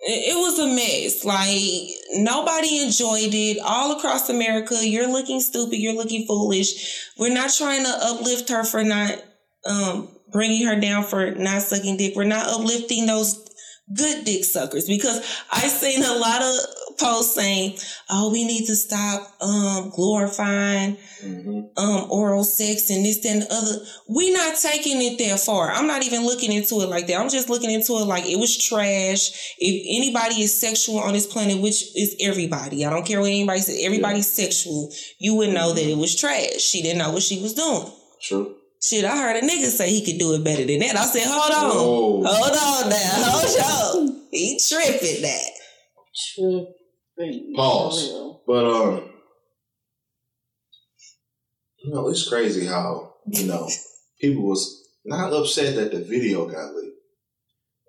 [0.00, 1.24] it was a mess.
[1.24, 3.58] Like nobody enjoyed it.
[3.62, 5.78] All across America, you're looking stupid.
[5.78, 7.10] You're looking foolish.
[7.18, 9.22] We're not trying to uplift her for not
[9.68, 12.14] um, bringing her down for not sucking dick.
[12.16, 13.46] We're not uplifting those
[13.94, 15.18] good dick suckers because
[15.52, 16.54] I've seen a lot of
[16.98, 17.78] posts saying,
[18.10, 21.60] "Oh, we need to stop um, glorifying." Mm-hmm.
[21.78, 23.84] um oral sex and this that, and the other.
[24.06, 25.70] We're not taking it that far.
[25.70, 27.18] I'm not even looking into it like that.
[27.18, 29.54] I'm just looking into it like it was trash.
[29.58, 33.60] If anybody is sexual on this planet, which is everybody, I don't care what anybody
[33.60, 36.60] says, everybody's sexual, you would know that it was trash.
[36.60, 37.90] She didn't know what she was doing.
[38.22, 38.56] True.
[38.82, 40.96] Shit, I heard a nigga say he could do it better than that.
[40.96, 41.70] I said, hold on.
[41.74, 42.22] Oh.
[42.24, 42.98] Hold on now.
[43.24, 44.22] Hold on.
[44.30, 45.50] He tripping that.
[46.34, 46.74] Tripping.
[47.54, 48.36] Pause.
[48.46, 49.10] But um,
[51.82, 53.68] you know, it's crazy how you know
[54.20, 56.96] people was not upset that the video got leaked.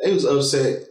[0.03, 0.83] they was upset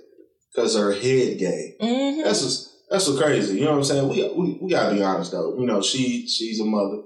[0.54, 1.76] because her head gay.
[1.80, 3.58] hmm That's just, that's so crazy.
[3.58, 4.08] You know what I'm saying?
[4.08, 5.58] We we, we gotta be honest though.
[5.58, 7.02] You know, she she's a mother.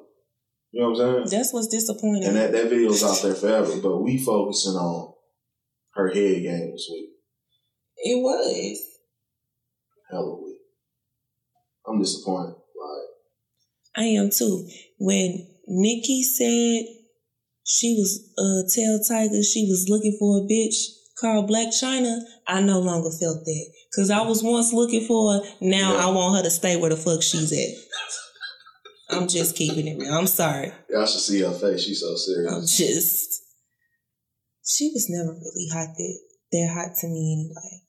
[0.72, 1.39] You know what I'm saying?
[1.39, 2.24] That's what's disappointing.
[2.24, 5.14] And that, that video's out there forever, but we focusing on
[5.95, 7.11] her head game this week.
[7.97, 8.81] it was.
[10.11, 10.50] Hella week.
[11.87, 12.55] I'm disappointed.
[12.55, 13.09] Like,
[13.97, 14.68] I am too.
[14.99, 16.85] When Nikki said
[17.64, 20.74] she was uh tell Tyga she was looking for a bitch
[21.20, 23.66] called Blac Chyna, I no longer felt that.
[23.95, 26.07] Cause I was once looking for her, now Yeah.
[26.07, 29.16] I want her to stay where the fuck she's at.
[29.16, 30.12] I'm just keeping it real.
[30.14, 30.72] I'm sorry.
[30.89, 31.83] y'all should see her face.
[31.83, 32.53] She's so serious.
[32.53, 33.43] I'm just
[34.64, 36.18] she was never really hot that
[36.53, 37.83] that hot to me anyway.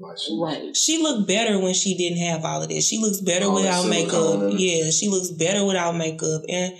[0.00, 0.74] Like, she, Right.
[0.76, 2.88] She looked better when she didn't have all of this.
[2.88, 4.54] She looks better without makeup.
[4.56, 6.42] Yeah, she looks better without makeup.
[6.48, 6.74] And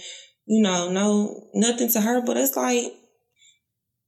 [0.47, 2.93] you know, no nothing to her, but it's like,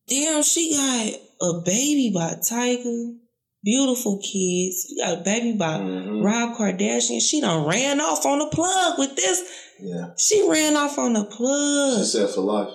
[0.08, 1.12] damn, she got
[1.48, 3.16] a baby by Tyga,
[3.62, 4.86] beautiful kids.
[4.88, 6.24] She got a baby by Mhm.
[6.24, 7.20] Rob Kardashian.
[7.20, 9.42] She done ran off on the plug with this.
[9.80, 10.10] Yeah.
[10.18, 12.04] She ran off on the She plug.
[12.06, 12.72] said for life.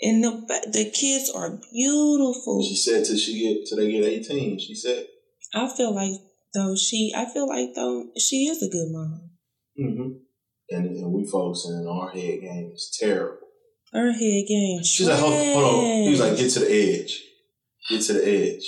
[0.00, 0.30] And the
[0.72, 2.62] the kids are beautiful.
[2.62, 4.58] She said till she get till they get 18.
[4.58, 5.06] She said.
[5.54, 6.12] I feel like
[6.54, 9.30] though she, I feel like though she is a good mom.
[9.78, 10.08] Mm-hmm.
[10.70, 13.38] And, and we focusing on our head game is terrible.
[13.92, 14.82] Her head game.
[14.84, 16.02] She's like, hold, hold on.
[16.02, 17.22] He was like, get to the edge.
[17.88, 18.64] Get to the edge.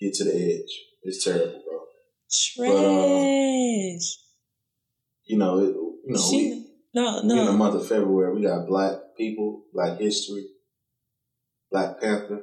[0.00, 0.70] Get to the edge.
[1.02, 1.80] It's terrible, bro.
[2.56, 4.16] trash.
[5.26, 8.66] You know, it, you know, we, she, no, in the month of February, we got
[8.66, 10.46] black people, black history,
[11.74, 12.42] Black Panther,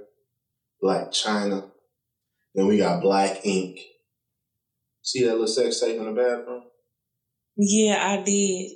[0.84, 1.72] Blac Chyna,
[2.54, 3.80] then we got Black Ink.
[5.04, 6.64] See that little sex tape in the bathroom?
[7.56, 8.72] Yeah, I did.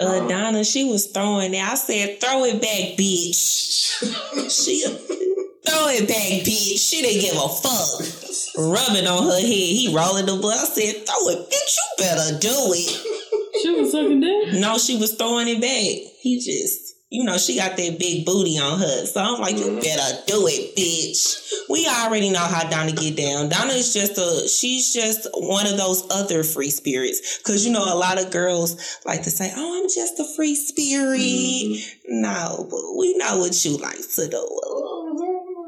[0.00, 0.28] Uh, Donna?
[0.30, 1.62] Donna, she was throwing it.
[1.62, 3.68] I said, throw it back, bitch.
[4.50, 6.78] She throw it back, bitch.
[6.78, 8.56] She didn't give a fuck.
[8.56, 9.46] Rubbing on her head.
[9.46, 10.60] He rolling the blood.
[10.60, 11.76] I said, throw it, bitch.
[11.76, 13.60] You better do it.
[13.60, 14.60] She was sucking dick.
[14.60, 16.12] No, she was throwing it back.
[16.22, 19.04] He just, you know, she got that big booty on her.
[19.06, 19.82] So I'm like, you Mhm.
[19.82, 21.36] better do it, bitch.
[21.68, 23.48] We already know how Donna get down.
[23.48, 27.38] Donna is just a, she's just one of those other free spirits.
[27.42, 30.54] Cause you know, a lot of girls like to say, oh, I'm just a free
[30.54, 31.20] spirit.
[31.20, 31.82] Mhm.
[32.08, 34.60] No, but we know what you like to do.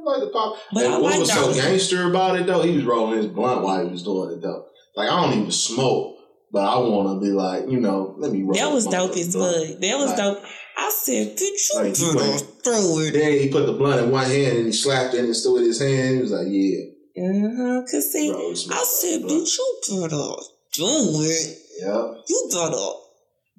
[0.04, 0.56] Like the pop.
[0.72, 2.62] But and I what like was so gangster about it though?
[2.62, 4.64] He was rolling his blunt while he was doing it though.
[4.96, 6.16] Like I don't even smoke,
[6.52, 8.54] but I want to be like, you know, let me roll.
[8.54, 9.80] That was dope as fuck.
[9.80, 10.42] That was Like, dope.
[10.76, 13.12] I said, bitch, you Like, you better throw it.
[13.12, 15.64] Then he put the blunt in one hand and he slapped it and stood with
[15.66, 16.16] his hand.
[16.16, 17.82] He was like, yeah, Uh-huh.
[17.90, 18.50] Cause see, bro.
[18.50, 19.46] I said, blunt.
[19.46, 19.58] bitch,
[19.88, 20.34] you better
[20.74, 21.58] do it.
[21.80, 22.88] Yeah, You better.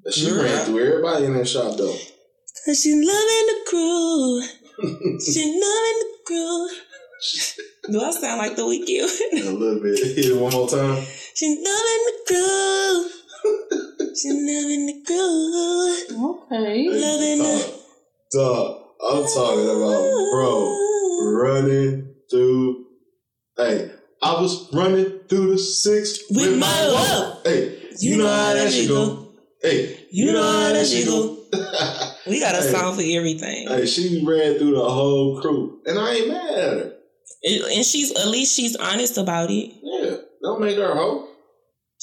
[0.04, 0.42] but she Yeah.
[0.42, 1.96] ran through everybody in that shop though.
[2.66, 4.42] Cause she loving the crew.
[5.22, 6.70] She loving the crew.
[7.92, 9.48] Do I sound like the Weeknd?
[9.48, 10.00] a little bit.
[10.16, 11.04] Hit it one more time.
[11.36, 13.80] she loving the crew.
[14.16, 16.36] She loving the crew.
[16.36, 16.88] Okay.
[16.90, 17.82] Loving the
[18.32, 20.78] Dog, dog, I'm talking about, bro,
[21.34, 22.86] running through.
[23.58, 23.92] Hey,
[24.22, 27.42] I was running through the six With my love.
[27.44, 29.30] Hey, you, know how that shit go.
[29.62, 31.38] Hey, You know how that shit go.
[32.26, 32.72] We got a Hey.
[32.72, 33.68] song for everything.
[33.68, 36.94] Hey, she ran through the whole crew, and I ain't mad at her.
[37.76, 39.72] And she's at least she's honest about it.
[39.84, 41.28] Yeah, don't make her a hoe.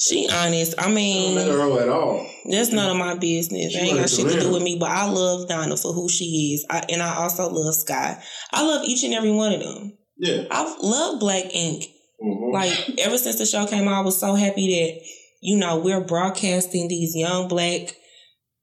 [0.01, 0.73] She honest.
[0.79, 2.27] I her mean, a at all.
[2.49, 3.71] that's none of my business.
[3.71, 4.77] She It ain't got shit to do with me.
[4.79, 8.19] But I love Donna for who she is, I, and I also love Sky.
[8.51, 9.95] I love each and every one of them.
[10.17, 10.45] Yeah.
[10.49, 11.85] I love Black Ink.
[12.23, 12.51] Mhm.
[12.51, 15.01] Like ever since the show came out, I was so happy that
[15.41, 17.95] you know we're broadcasting these young black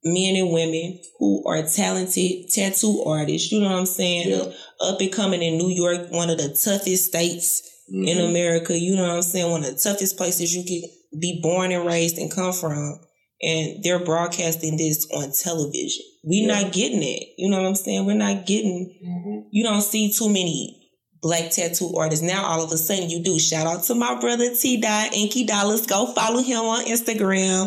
[0.05, 3.53] men and women who are talented tattoo artists.
[3.53, 4.29] You know what I'm saying?
[4.29, 4.53] Yeah.
[4.81, 8.29] Up and coming in New York, one of the toughest states in Mhm.
[8.31, 8.77] America.
[8.79, 9.51] You know what I'm saying?
[9.51, 10.89] One of the toughest places you can
[11.19, 13.01] be born and raised and come from.
[13.41, 16.05] And they're broadcasting this on television.
[16.25, 16.63] We're Yeah.
[16.63, 17.23] not getting it.
[17.39, 18.05] You know what I'm saying?
[18.05, 19.43] We're not getting Mhm.
[19.53, 20.75] you don't see too many
[21.23, 22.25] black tattoo artists.
[22.25, 23.39] Now all of a sudden you do.
[23.39, 25.87] Shout out to my brother T Dot, Inky Dollars.
[25.87, 27.67] Go follow him on Instagram.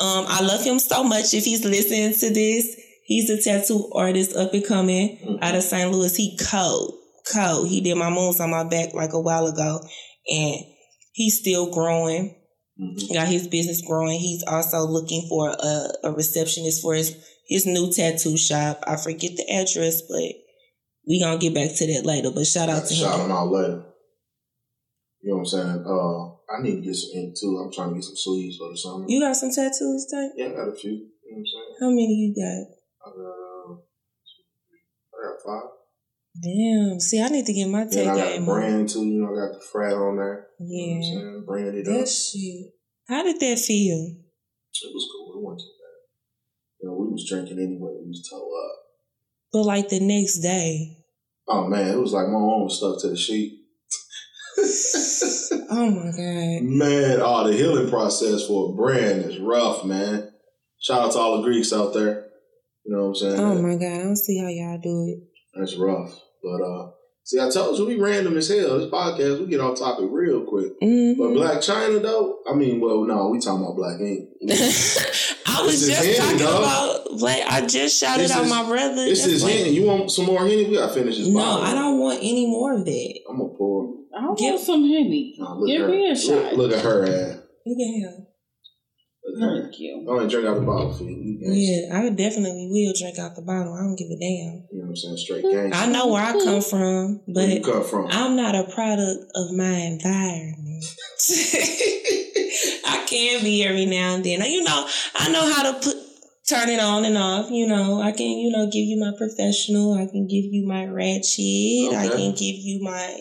[0.00, 1.34] Um, I love him so much.
[1.34, 5.38] If he's listening to this, he's a tattoo artist up and coming Mhm.
[5.42, 5.90] out of St.
[5.92, 6.14] Louis.
[6.16, 6.94] He cold.
[7.32, 7.68] Cold.
[7.68, 9.80] He did my moons on my back like a while ago.
[10.30, 10.60] And
[11.12, 12.34] he's still growing.
[12.80, 13.12] Mhm.
[13.12, 14.18] Got his business growing.
[14.20, 17.16] He's also looking for a, a receptionist for his,
[17.46, 18.82] his new tattoo shop.
[18.86, 20.32] I forget the address, but
[21.06, 22.30] we gonna get back to that later.
[22.30, 23.26] But shout out to Shout him.
[23.26, 23.84] him out later.
[25.22, 25.84] You know what I'm saying?
[25.84, 27.58] Uh, I need to get some ink too.
[27.58, 29.04] I'm trying to get some sleeves for the summer.
[29.08, 30.32] You got some tattoos, Tank?
[30.36, 30.92] Yeah, I got a few.
[30.92, 31.74] You know what I'm saying?
[31.80, 32.62] How many you got?
[33.02, 33.74] I got, uh,
[35.14, 35.70] I got five.
[36.42, 37.00] Damn.
[37.00, 39.04] See, I need to get my tech Then I got the brand too.
[39.04, 40.46] You know, I got the frat on there.
[40.60, 41.10] You know what I'm Yeah.
[41.10, 41.44] saying?
[41.46, 41.94] Branded up.
[41.94, 42.66] That shit.
[43.08, 44.16] How did that feel?
[44.80, 45.34] It was cool.
[45.34, 45.98] It wasn't too bad.
[46.80, 47.92] You know, we was drinking anyway.
[48.00, 48.76] We was toe up.
[49.52, 50.98] But like the next day.
[51.48, 53.54] Oh man, it was like my arm was stuck to the sheet.
[55.70, 56.62] Oh my god.
[56.62, 60.30] Man, oh, the healing process for a brand is rough, man.
[60.80, 62.26] Shout out to all the Greeks out there.
[62.84, 63.40] You know what I'm saying?
[63.40, 64.00] Oh my god.
[64.00, 65.28] I don't see how y'all do it.
[65.58, 66.18] That's rough.
[66.42, 66.90] But uh
[67.24, 68.78] see I told you we random as hell.
[68.78, 70.72] This podcast, we get off topic real quick.
[70.80, 71.16] But Mhm.
[71.36, 74.28] Blac Chyna though, I mean, well, no, we talking about Black Ink.
[75.46, 76.62] I was just Henny, talking dog.
[76.62, 77.42] about Black.
[77.50, 79.04] I just shouted This out is- my brother.
[79.04, 79.70] This That's is like- Henny.
[79.70, 80.64] You want some more Henny?
[80.64, 81.64] We gotta finish this No, bottle.
[81.66, 83.14] I don't want any more of that.
[83.28, 83.94] I'm gonna pour.
[84.16, 85.34] I Give- want some Henny.
[85.38, 85.94] Nah, Give at her.
[85.94, 86.56] me a Look, shot.
[86.56, 87.38] look at her ass.
[87.66, 87.74] You.
[87.74, 88.24] Look at her.
[89.38, 90.06] Thank you.
[90.08, 91.16] I only drink out the bottle for you.
[91.16, 91.52] You.
[91.52, 93.74] Yeah, I definitely will drink out the bottle.
[93.74, 94.66] I don't give a damn.
[94.70, 95.16] You know what I'm saying?
[95.16, 95.82] Straight gangster.
[95.82, 98.06] I know where I come from, Where you but come from?
[98.10, 100.84] I'm not a product of my environment.
[102.86, 104.40] I can be every now and then.
[104.42, 105.96] You know, I know how to put
[106.48, 107.50] turn it on and off.
[107.50, 109.94] You know, I can, you know, give you my professional.
[109.94, 111.94] I can give you my ratchet.
[111.94, 113.16] I can give you my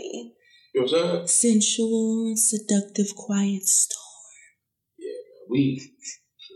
[0.74, 1.60] You know what I'm saying?
[1.60, 4.04] sensual, seductive, quiet storm.
[4.98, 5.10] Yeah,
[5.50, 5.94] we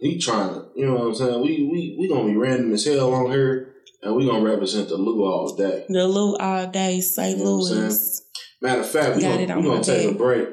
[0.02, 1.41] we trying to, you know what I'm saying?
[1.41, 4.97] We we we gonna be random as hell on here, and we gonna represent the
[4.97, 5.86] Lou all day.
[5.88, 7.38] The Lou all day, St.
[7.38, 8.22] You know Louis.
[8.62, 10.49] Matter of fact, we Got gonna, we gonna take a break.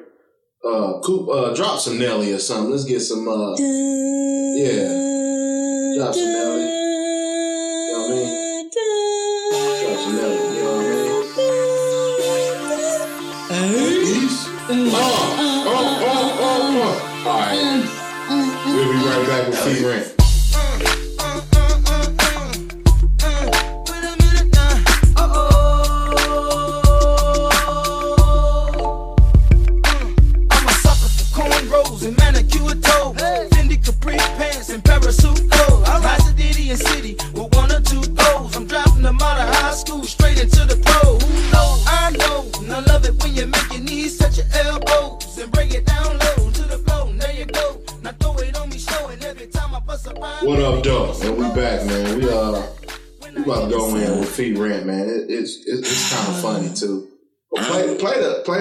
[0.65, 2.71] Uh, Coop, uh, drop some Nelly or something.
[2.73, 3.27] Let's get some.
[3.27, 4.89] Uh, Yeah.
[5.97, 6.63] Drop some Nelly.
[6.63, 8.71] You know what I mean?
[9.83, 10.57] drop some Nelly.
[10.57, 11.89] You know what I mean?
[14.71, 16.28] Oh, oh, oh.
[19.27, 20.18] Back with T Rant.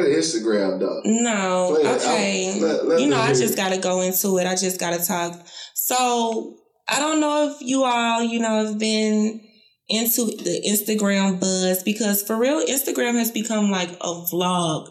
[0.02, 1.02] Play the Instagram though.
[1.06, 2.60] No, Play okay.
[2.62, 4.48] Let- let you know, I just got to go into it.
[4.48, 5.46] I just got to talk.
[5.76, 6.58] So,
[6.90, 9.42] I don't know if you all, you know, have been
[9.90, 14.90] into the Instagram buzz because for real, Instagram has become like a vlog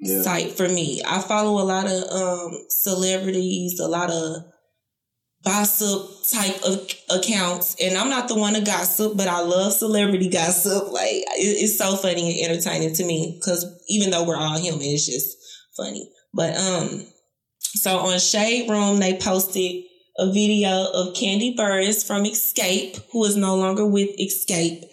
[0.00, 0.22] Yeah.
[0.22, 1.02] site for me.
[1.06, 4.44] I follow a lot of um celebrities, a lot of
[5.44, 10.28] gossip type of accounts, and I'm not the one to gossip, but I love celebrity
[10.28, 10.92] gossip.
[10.92, 14.82] Like it, it's so funny and entertaining to me because even though we're all human,
[14.82, 15.36] it's just
[15.76, 16.10] funny.
[16.32, 17.06] But um,
[17.58, 19.84] so on Shade Room, they posted
[20.18, 24.84] a video of Kandi Burruss from Xscape, who is no longer with Xscape.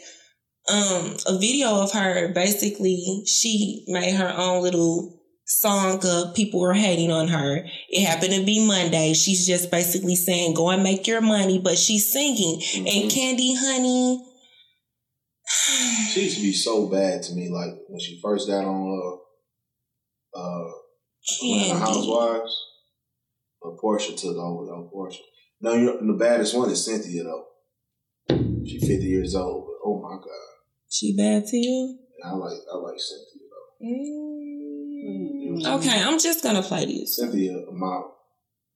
[0.69, 5.16] Um, a video of her basically she made her own little
[5.47, 6.35] song up.
[6.35, 7.65] People were hating on her.
[7.89, 9.13] It happened to be Monday.
[9.13, 12.61] She's just basically saying, go and make your money, but she's singing.
[12.75, 14.23] And Kandi Honey.
[16.11, 17.49] She used to be so bad to me.
[17.49, 19.21] Like when she first got on
[20.35, 20.71] uh uh
[21.41, 21.79] Atlanta.
[21.79, 22.65] Housewives.
[23.61, 24.91] But Porsha took over though.
[24.93, 25.19] Porsha.
[25.61, 27.45] No, you know, the baddest one is Cynthia though.
[28.65, 30.47] She's fifty years old, but oh my god,
[30.89, 31.99] She bad to you?
[32.25, 33.85] I like I like Cynthia though.
[33.85, 34.36] Mm.
[35.65, 37.15] Okay, I'm just gonna play this.
[37.15, 38.13] Cynthia, a model.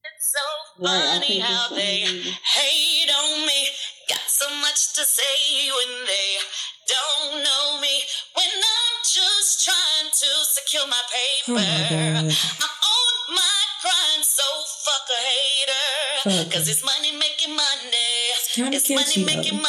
[0.04, 3.66] It's so funny think how it's they hate on me.
[4.08, 6.30] Got so much to say when they
[6.88, 8.02] don't know me.
[8.34, 11.52] When I'm just trying to secure my Oh paper.
[11.54, 12.24] my god.
[12.26, 14.42] I'm on my grind, so
[14.84, 16.44] fuck a hater.
[16.44, 18.32] Fuck Cause it's money making Monday.
[18.52, 19.62] kinda It's money making though.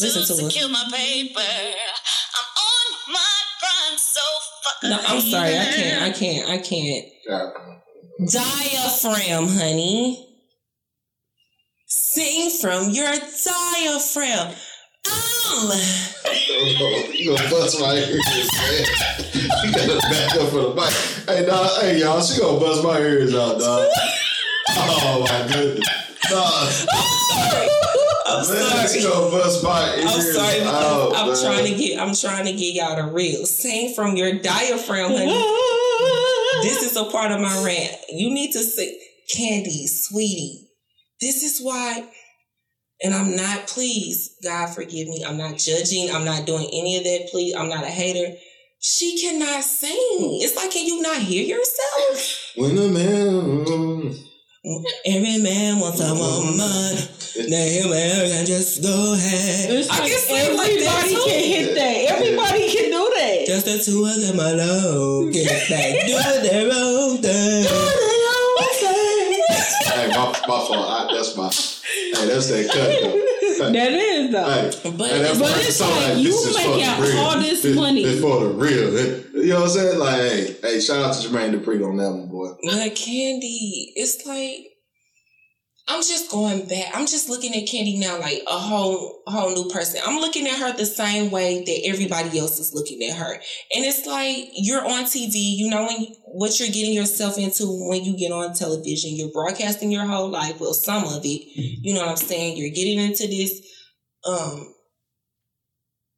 [0.00, 0.50] Listen to it.
[0.50, 1.40] secure my paper.
[1.40, 4.20] I'm on my grind, so
[4.64, 5.56] fuck No, I'm sorry.
[5.56, 6.02] I can't.
[6.02, 6.48] I can't.
[6.48, 7.06] I can't.
[8.30, 10.24] Diaphragm, honey.
[11.86, 14.54] Sing from your diaphragm.
[15.08, 15.70] Um.
[17.14, 18.20] you gonna bust my ears,
[18.54, 18.84] man.
[19.64, 20.92] You gotta back up for the mic.
[21.28, 23.88] Hey, dog, hey, y'all, she gonna bust my ears out, dog.
[24.70, 25.88] Oh my goodness.
[26.28, 26.72] Dog,
[28.28, 29.00] I'm sorry.
[30.02, 30.60] I'm sorry.
[30.62, 31.42] out, I'm man.
[31.42, 32.00] trying to get.
[32.00, 33.46] I'm trying to get y'all the real.
[33.46, 35.32] Sing from your diaphragm, honey.
[36.62, 37.96] this is a part of my rant.
[38.10, 38.98] You need to sing,
[39.34, 40.68] Kandi, sweetie.
[41.20, 42.08] this is why,
[43.02, 45.24] and I'm not, please, God forgive me.
[45.26, 46.10] I'm not judging.
[46.10, 47.28] I'm not doing any of that.
[47.30, 48.36] Please, I'm not a hater.
[48.80, 50.38] She cannot sing.
[50.40, 52.52] It's like, can you not hear yourself?
[52.56, 54.14] When a man.
[55.06, 57.08] Every man wants a woman.
[57.38, 59.70] Now, every man can just go ahead.
[59.70, 61.22] It's I like can sing like everybody that too.
[61.30, 61.96] can hit that.
[62.18, 63.44] Everybody can do that.
[63.46, 65.30] Just the two of them alone.
[65.30, 67.64] Get back, do their own thing.
[69.88, 70.70] Hey, my, my fault.
[70.72, 71.48] I, that's my.
[71.48, 73.72] Hey, that's that cut though.
[73.72, 74.44] That is though.
[74.44, 77.18] Hey, But- hey, that's but it's so, like you is for making the real.
[77.18, 78.04] all this This- money.
[78.04, 79.44] This for the real.
[79.44, 79.98] You know what I'm saying?
[79.98, 82.48] Like, hey, hey, shout out to Jermaine Dupri on that one, boy.
[82.62, 84.72] But Kandi, it's like
[85.90, 86.92] I'm just going back.
[86.92, 90.02] I'm just looking at Kandi now like a whole whole new person.
[90.04, 93.32] I'm looking at her the same way that everybody else is looking at her.
[93.34, 98.04] And it's like you're on TV, you know when what you're getting yourself into when
[98.04, 99.16] you get on television.
[99.16, 101.42] You're broadcasting your whole life, well some of it.
[101.56, 102.58] You know what I'm saying?
[102.58, 103.58] You're getting into this
[104.26, 104.74] um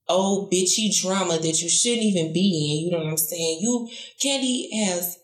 [0.08, 2.86] old bitchy drama that you shouldn't even be in.
[2.86, 3.60] You know what I'm saying?
[3.60, 3.88] You
[4.20, 5.16] Kandi has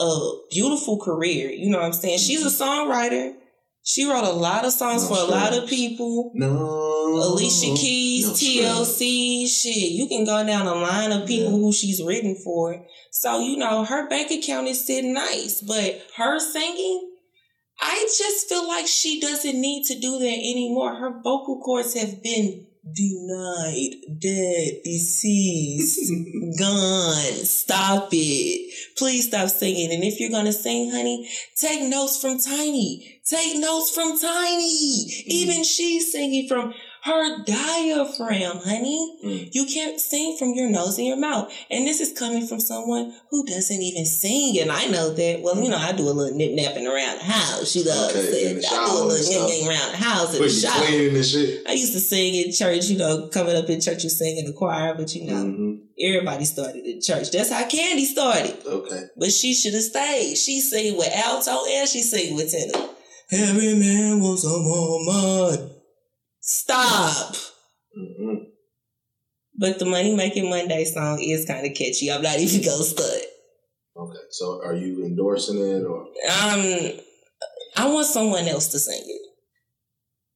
[0.00, 1.50] a beautiful career.
[1.50, 2.18] You know what I'm saying?
[2.20, 3.34] She's a songwriter.
[3.84, 6.30] She wrote a lot of songs No for a lot of people.
[6.34, 7.14] No.
[7.14, 8.32] Alicia Keys, no.
[8.34, 9.90] TLC, shit.
[9.92, 11.58] You can go down a line of people Yeah.
[11.58, 12.86] who she's written for.
[13.10, 17.10] So, you know, her bank account is sitting nice, but her singing,
[17.80, 20.94] I just feel like she doesn't need to do that anymore.
[20.94, 26.12] Her vocal cords have been denied, dead, deceased,
[26.58, 27.44] gone.
[27.44, 28.74] Stop it.
[28.96, 29.92] Please stop singing.
[29.92, 33.20] And if you're going to sing, honey, take notes from Tiny.
[33.24, 35.04] Take notes from Tiny.
[35.26, 35.64] Even mm.
[35.64, 36.74] she's singing from
[37.04, 39.18] her diaphragm, honey.
[39.24, 39.48] Mm.
[39.52, 41.52] You can't sing from your nose and your mouth.
[41.70, 44.58] And this is coming from someone who doesn't even sing.
[44.60, 45.40] And I know that.
[45.42, 47.74] Well, you know, I do a little nip napping around the house.
[47.74, 51.16] What I'm Okay, the I do a little nip around the house in the shower.
[51.16, 51.66] and shit.
[51.68, 54.44] I used to sing in church, you know, coming up in church, you sing in
[54.46, 57.30] the choir, but you know, hmm everybody started in church.
[57.30, 58.56] That's how Kandi started.
[58.66, 59.02] Okay.
[59.16, 60.36] But she should have stayed.
[60.36, 62.88] She sing with alto and she sing with tenor.
[63.30, 65.70] Every man wants a woman.
[66.42, 67.36] Stop.
[67.94, 68.34] hmm
[69.56, 72.10] But the Money Making Monday song is kind of catchy.
[72.10, 73.20] I'm not even gonna stud.
[73.96, 74.18] Okay.
[74.30, 76.98] So, are you endorsing it or Um,
[77.76, 79.22] I want someone else to sing it.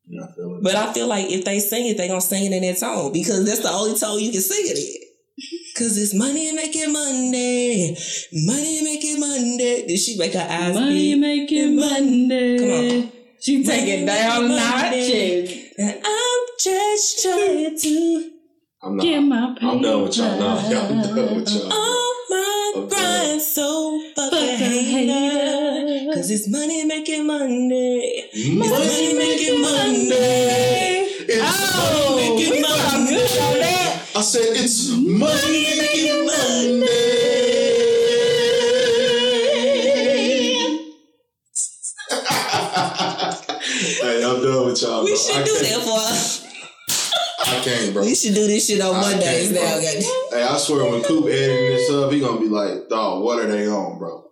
[0.07, 0.61] you not feeling?
[0.63, 3.13] But I feel like if they sing it, they gonna sing it in that tone
[3.13, 5.03] because that's the only tone you can sing it in.
[5.77, 7.95] Cause it's money making Monday,
[8.33, 9.87] money making Monday.
[9.87, 12.59] Did she make her eyes Money making Monday.
[12.59, 13.13] Come on.
[13.41, 15.43] She take it down Monday.
[15.45, 15.66] notches.
[15.79, 18.31] And I'm just trying to
[18.83, 19.03] I'm not.
[19.03, 19.67] Get my paper.
[19.73, 20.39] I'm done with y'all.
[20.39, 21.73] No, I'm done with y'all.
[21.73, 22.89] on my Okay.
[22.89, 25.13] grind, so fuck Fuck a a hater.
[25.13, 26.13] hater.
[26.15, 28.29] Cause it's money making Monday.
[28.37, 28.59] Mm-hmm.
[28.59, 31.07] Money Money making Monday.
[31.29, 34.01] It's Oh, money making sound good on Monday.
[34.17, 36.87] I said it's money making Monday.
[36.87, 37.16] hey,
[44.27, 45.05] I'm done with y'all.
[45.05, 45.17] We bro.
[45.19, 46.43] should I do can't- that for us.
[47.49, 48.03] I can't, bro.
[48.03, 49.81] We should do this shit on I Mondays now, bro.
[50.39, 53.47] Hey, I swear when Coop editing this up, he gonna be like, dog, what are
[53.47, 54.25] they on, bro?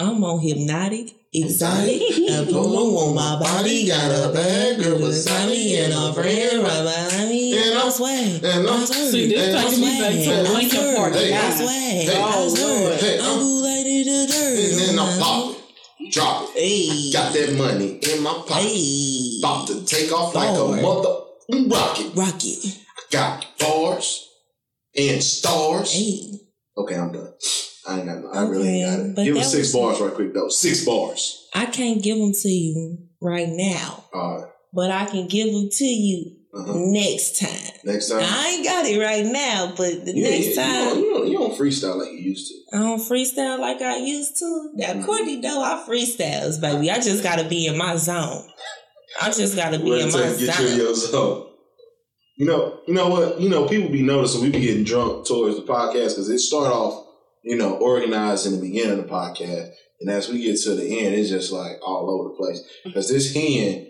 [0.00, 3.86] I'm on hypnotic, exotic, and polo on my body.
[3.86, 7.56] Got a bad girl beside me and a friend right behind me.
[7.56, 10.48] And I I'm- swear, and I'm- I swear, See, this Hey, taking me back to
[10.50, 11.54] I Lincoln swear, Park Hey, I now.
[11.56, 12.80] swear, Hey, I oh, swear.
[12.90, 13.00] Lord.
[13.00, 14.58] Hey, I'm I'm- who like the dirt.
[14.58, 15.53] And then I'm pop it,
[16.14, 16.58] drop it.
[16.58, 18.62] Hey, Got that money in my pocket.
[18.62, 20.78] hey, About to take off like Lord.
[20.78, 21.20] a mother
[21.52, 22.14] mm, rocket.
[22.16, 22.78] rocket.
[22.96, 24.28] I Got bars
[24.96, 25.92] and stars.
[25.92, 26.40] Hey,
[26.76, 27.32] Okay, I'm done.
[27.86, 29.24] I ain't got I really ain't got it.
[29.26, 30.48] Give us six bars right quick though.
[30.48, 31.48] Six bars.
[31.54, 34.48] I can't give them to you right now, Alright.
[34.72, 36.72] but I can give them to you Uh-huh.
[36.76, 37.72] next time.
[37.84, 38.20] Next time.
[38.22, 40.68] I ain't got it right now, but the You- next you, time.
[40.70, 42.76] You don't, you, don't, you don't freestyle like you used to.
[42.76, 44.70] I don't freestyle like I used to.
[44.74, 46.90] Now, Courtney, though, I freestyles, baby.
[46.90, 48.46] I just gotta be in my zone.
[49.20, 50.76] I just gotta be in my get zone.
[50.76, 51.50] your zone.
[52.36, 53.40] You know, you know what?
[53.40, 56.72] You know, people be noticing we be getting drunk towards the podcast because it start
[56.72, 57.06] off,
[57.44, 60.98] you know, organized in the beginning of the podcast, and as we get to the
[61.04, 63.86] end, it's just like all over the place because this hen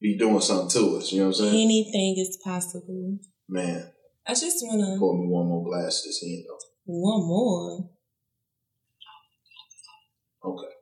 [0.00, 1.12] be doing something to us.
[1.12, 1.64] You know what I'm saying?
[1.64, 3.18] Anything is possible.
[3.48, 3.90] Man,
[4.26, 6.58] I just wanna pour me one more glass this hen though.
[6.84, 7.90] one more.
[10.44, 10.74] Okay.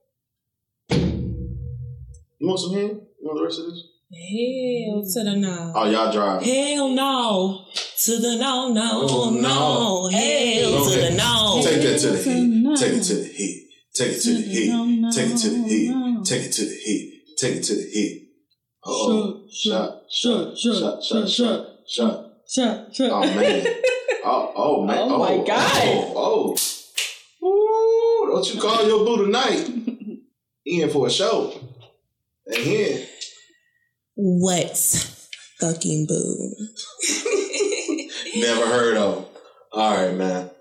[2.38, 2.82] You want some hen?
[2.90, 3.82] You want the rest of this?
[4.12, 5.72] Hell to the no.
[5.74, 6.46] Oh, y'all driving.
[6.46, 7.64] Hell no.
[8.04, 9.40] To the no, no, Oh, no.
[9.40, 10.08] no.
[10.08, 11.60] Hell Go to the no.
[11.64, 12.42] Take that to the To head.
[12.48, 12.76] no.
[12.76, 13.68] Take it to the heat.
[13.94, 15.12] Take it to the heat.
[15.12, 16.24] Take it to the heat.
[16.24, 17.12] Take it to the heat.
[17.38, 18.22] take it to the hit.
[18.89, 21.28] Oh, shot, shot, shot, shot, shot,
[21.89, 22.30] shot.
[22.49, 23.11] shot, shot.
[23.11, 23.66] Oh man.
[23.66, 24.99] Oh, oh, oh man.
[24.99, 25.82] Oh, my oh, God.
[26.14, 26.57] Oh,
[27.43, 27.47] oh.
[27.47, 29.68] Ooh, don't you call your boo tonight?
[30.62, 31.53] He in for a show.
[32.47, 33.07] And here.
[34.14, 35.28] What's
[35.61, 36.55] fucking boo?
[38.37, 39.28] Never heard of.
[39.72, 40.51] All right, man.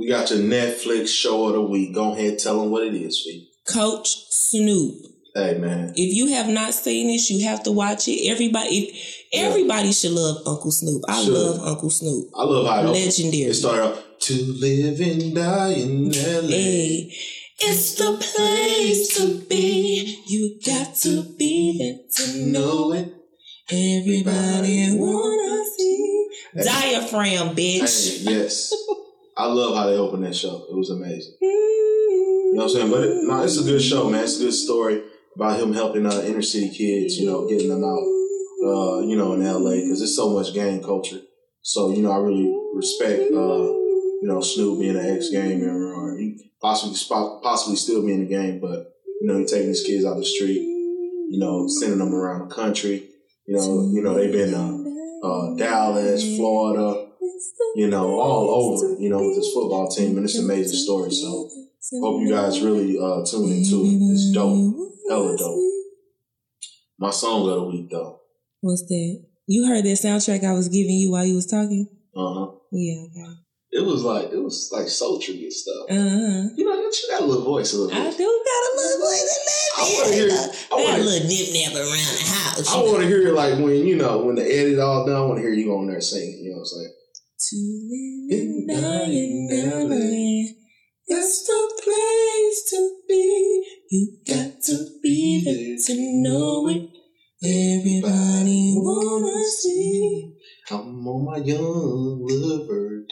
[0.00, 1.94] We got your Netflix show of the week.
[1.94, 3.50] Go ahead, tell them what it is, Fee.
[3.68, 4.94] Coach Snoop.
[5.34, 5.92] Hey, man.
[5.94, 8.28] If you have not seen this, you have to watch it.
[8.30, 8.98] Everybody,
[9.32, 11.02] everybody should love Uncle Snoop.
[11.08, 11.32] I Should.
[11.32, 12.30] love Uncle Snoop.
[12.36, 12.90] I love how.
[12.90, 13.42] Legendary.
[13.50, 16.48] It started out to live and die in LA.
[16.48, 17.16] Hey,
[17.60, 20.22] it's the place to be.
[20.26, 23.14] You got to be there to know it.
[23.70, 26.28] Everybody wanna see.
[26.56, 28.24] Diaphragm, bitch.
[28.26, 28.74] Hey, yes.
[29.36, 30.66] I love how they opened that show.
[30.68, 31.36] It was amazing.
[32.50, 32.90] You know what I'm saying?
[32.90, 34.24] But it, no, it's a good show, man.
[34.24, 35.02] It's a good story
[35.34, 38.02] about him helping uh, inner city kids, you know, getting them out,
[38.64, 41.20] uh, you know, in LA because there's so much gang culture.
[41.62, 46.18] So, you know, I really respect, uh, you know, Snoop being an ex gamer or
[46.18, 46.96] he possibly
[47.42, 50.24] possibly still be in the game, but, you know, he taking his kids out the
[50.24, 53.06] street, you know, sending them around the country.
[53.46, 57.08] You know, you know, they've been uh, Dallas, Florida,
[57.74, 61.10] you know, all over, you know, with this football team, and it's an amazing story.
[61.10, 61.48] So,
[62.00, 64.12] hope you guys really uh, tune into it.
[64.12, 65.58] It's dope, hella dope.
[66.98, 68.20] My song of the week, though.
[68.60, 69.24] What's that?
[69.46, 71.88] You heard that soundtrack I was giving you while you was talking?
[72.14, 72.46] Uh huh.
[72.72, 73.34] Yeah, okay.
[73.72, 75.86] It was like it was like sultry and stuff.
[75.88, 76.48] Uh-huh.
[76.56, 78.18] You know, you got a little voice a little I bit.
[78.18, 79.38] do got a little voice
[79.78, 80.50] I wanna hear- there.
[80.72, 82.74] I wanna- a little nip nap around the house.
[82.74, 85.16] I want to hear it like when you know when the edit all done.
[85.16, 86.42] I want to hear you on there singing.
[86.44, 86.94] You know what I'm saying?
[87.48, 87.56] To
[88.30, 89.48] live in
[89.90, 90.54] LA.
[91.06, 93.64] It's the place to be.
[93.90, 96.90] You got to be there to know it.
[97.42, 100.34] Everybody wanna see.
[100.70, 103.04] I'm on my young lover,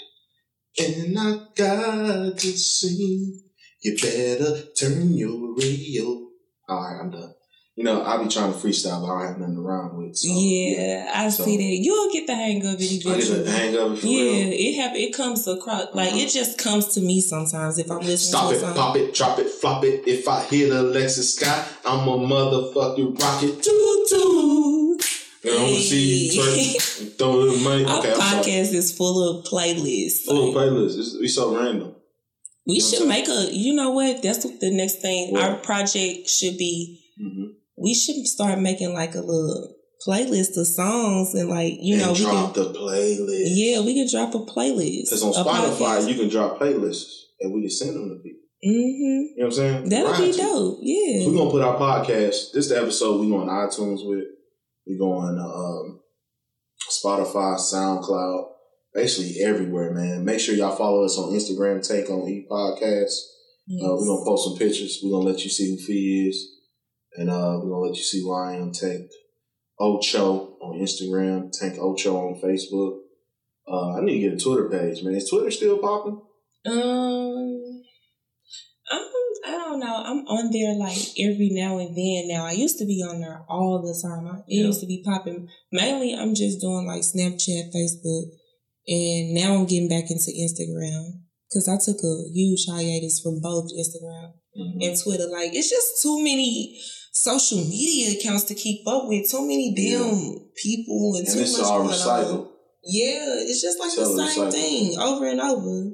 [0.78, 3.42] and I got to sing.
[3.80, 6.28] You better turn your radio.
[6.68, 7.34] All right, I'm done.
[7.78, 10.16] You know, I be trying to freestyle, but I don't have nothing to rhyme with.
[10.16, 10.26] So.
[10.28, 11.76] Yeah, I So- see that.
[11.84, 13.42] You'll get the hang of it I get eventually.
[13.44, 14.52] the hang of it for Yeah, real.
[14.52, 16.18] it have it comes across like uh-huh.
[16.22, 18.74] it just comes to me sometimes if I'm listening Stop to it, a song.
[18.74, 20.02] pop it, drop it, flop it.
[20.08, 23.62] If I hit Alexis Skyy, I'm a motherfucking rocket.
[23.62, 25.04] Toot toot.
[25.44, 27.84] You know, I want to see you twerk, throw a little money.
[27.88, 30.24] Our Okay, I'm podcast is full of playlists.
[30.24, 30.98] Full of playlists.
[30.98, 31.94] It's, we so random.
[32.66, 33.48] we You should make a.
[33.52, 34.20] You know what?
[34.20, 35.32] That's the next thing.
[35.32, 35.42] What?
[35.44, 37.04] Our project should be.
[37.78, 37.84] Mm-hmm.
[37.84, 39.74] We should start making like a little
[40.06, 42.62] playlist of songs and like you know and we drop can.
[42.64, 43.46] the playlist.
[43.46, 45.04] Yeah, we can drop a playlist.
[45.10, 48.40] Because on Spotify, you can drop playlists and we can send them to people.
[48.62, 49.88] hmm You know what I'm saying?
[49.88, 50.38] That'll be to.
[50.38, 50.78] dope.
[50.82, 51.26] Yeah.
[51.26, 52.52] We're gonna put our podcast.
[52.52, 54.24] This is the episode we go on iTunes with.
[54.86, 56.00] We go on um,
[56.90, 58.48] Spotify, SoundCloud,
[58.94, 60.24] basically everywhere, man.
[60.24, 61.86] Make sure y'all follow us on Instagram.
[61.86, 63.12] Tank on E Podcast.
[63.70, 65.00] Uh, we're gonna post some pictures.
[65.02, 66.48] We're gonna let you see who Fee is,
[67.18, 68.72] and uh, we're gonna let you see who I am.
[68.72, 69.10] Tank
[69.78, 71.50] Ocho on Instagram.
[71.52, 73.00] Tank Ocho on Facebook.
[73.70, 75.14] Uh, I need to get a Twitter page, man.
[75.14, 76.20] Is Twitter still popping?
[76.66, 77.82] Um,
[78.90, 79.02] I'm,
[79.46, 79.94] I don't know.
[80.04, 82.28] I'm on there like every now and then.
[82.28, 84.26] Now I used to be on there all the time.
[84.26, 84.66] I, it Yeah.
[84.66, 85.48] used to be popping.
[85.72, 88.24] Mainly, I'm just doing like Snapchat, Facebook,
[88.88, 93.70] and now I'm getting back into Instagram because I took a huge hiatus from both
[93.78, 94.80] Instagram Mm-hmm.
[94.82, 95.26] and Twitter.
[95.30, 96.80] Like it's just too many
[97.12, 99.30] social media accounts to keep up with.
[99.30, 102.34] Too many damn people and, And too it's much all recycled.
[102.40, 102.48] on.
[102.84, 104.52] Yeah, it's just like It's the same recycled.
[104.52, 105.90] thing over and over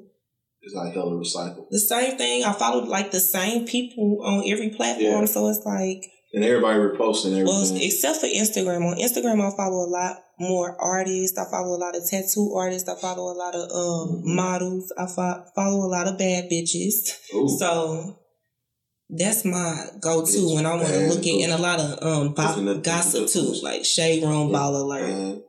[0.62, 1.66] It's like hella recycled.
[1.70, 2.44] the same thing.
[2.44, 5.24] I followed like the same people on every platform, Yeah.
[5.24, 6.04] so it's like
[6.34, 7.46] And everybody reposting everything.
[7.46, 8.84] well, except for Instagram.
[8.90, 11.38] On Instagram, I follow a lot more artists.
[11.38, 12.88] I follow a lot of tattoo artists.
[12.88, 14.34] I follow a lot of um, Mhm.
[14.34, 14.92] models.
[14.98, 16.94] I fo- follow a lot of bad bitches.
[17.34, 17.48] Ooh.
[17.58, 18.16] So
[19.08, 22.34] that's my go-to Bitch, when I want to look at and a lot of um
[22.34, 25.42] bo- gossip too, like shade room Baller Alert.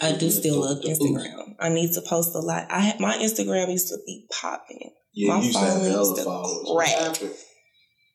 [0.00, 1.54] I do still love Instagram.
[1.58, 2.66] I need to post a lot.
[2.70, 4.90] I had my Instagram used to be popping.
[5.12, 5.82] Yeah, My you used to have
[6.24, 6.74] phone to.
[6.74, 7.30] Crack.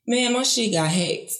[0.06, 1.32] Man, my shit got hacked.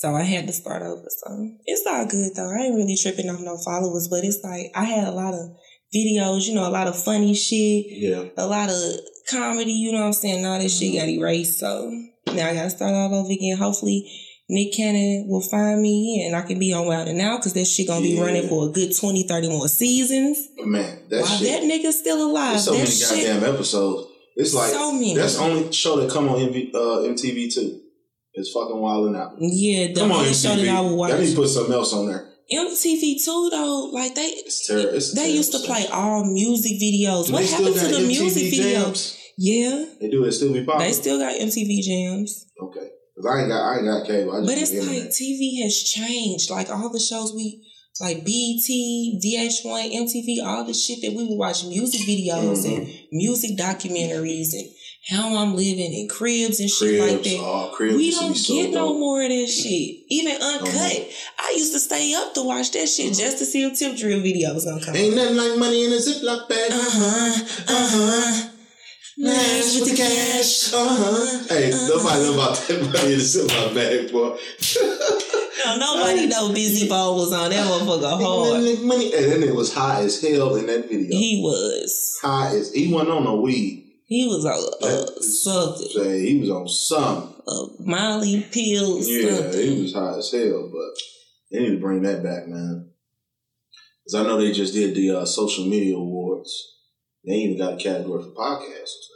[0.00, 1.04] So I had to start over.
[1.08, 2.50] So it's all good though.
[2.50, 5.50] I ain't really tripping off no followers, but it's like I had a lot of
[5.94, 8.24] videos, you know, a lot of funny shit, Yeah.
[8.36, 8.82] a lot of
[9.28, 10.44] comedy, you know what I'm saying?
[10.46, 11.58] All this shit got erased.
[11.58, 11.92] So
[12.34, 13.56] now I gotta start all over again.
[13.56, 14.10] Hopefully
[14.48, 17.66] Nick Cannon will find me and I can be on Wild 'N Out because that
[17.66, 18.22] shit gonna be Yeah.
[18.22, 20.38] running for a good 20, 30 more seasons.
[20.64, 21.48] Man, that While shit.
[21.48, 22.52] that nigga's still alive.
[22.52, 24.06] There's so that many shit, goddamn episodes.
[24.36, 25.14] It's like so many.
[25.14, 27.78] that's the only show that come on MV, uh, MTV2.
[28.34, 29.32] It's fucking wilding out.
[29.40, 31.10] Yeah, the Come on, only show that I would watch.
[31.10, 32.26] Y'all need to put something else on there.
[32.52, 34.94] MTV2 though, like they It's terrible.
[34.96, 37.30] It's they used to play all music videos.
[37.30, 39.14] What happened to the MTV music videos?
[39.42, 40.22] Yeah, They do.
[40.22, 40.86] They still be popping.
[40.86, 42.44] they still got MTV jams.
[42.60, 42.88] okay.
[43.16, 44.32] Cause I ain't got I ain't got cable.
[44.44, 45.08] But it's like.
[45.08, 46.50] TV has changed.
[46.50, 47.66] Like all the shows we
[48.00, 52.82] like BT, VH1, MTV, all the shit that we would watch music videos Mm-hmm.
[52.82, 54.68] and music documentaries and
[55.08, 57.38] how I'm living and cribs and shit like that.
[57.40, 59.96] oh, cribs we don't be so get no more of that shit.
[60.08, 61.08] Even uncut.
[61.38, 64.20] I used to stay up to watch that shit just to see if Tip Drill
[64.20, 64.94] video was gonna come.
[64.96, 66.70] Ain't nothing like money in a Ziploc bag.
[66.72, 67.44] Uh huh.
[67.68, 68.49] Uh huh.
[69.22, 70.72] Nice with the cash.
[70.72, 71.44] Uh huh.
[71.50, 74.38] Hey, nobody know about that money in a Ziploc bag, boy.
[75.62, 78.64] No, nobody know Bizzy Bone was on that motherfucker hard.
[78.64, 81.10] And that nigga was high as hell in that video.
[81.10, 82.18] He was.
[82.22, 83.92] high as he wasn't on no weed.
[84.06, 85.88] He was on uh, something.
[85.88, 87.42] Say he was on something.
[87.46, 89.06] Uh, Molly pills.
[89.06, 89.60] Yeah, something.
[89.60, 91.02] he was high as hell, but
[91.52, 92.88] they need to bring that back, man.
[94.02, 96.78] Because I know they just did the uh, social media awards.
[97.26, 99.09] They ain't even got a category for podcasts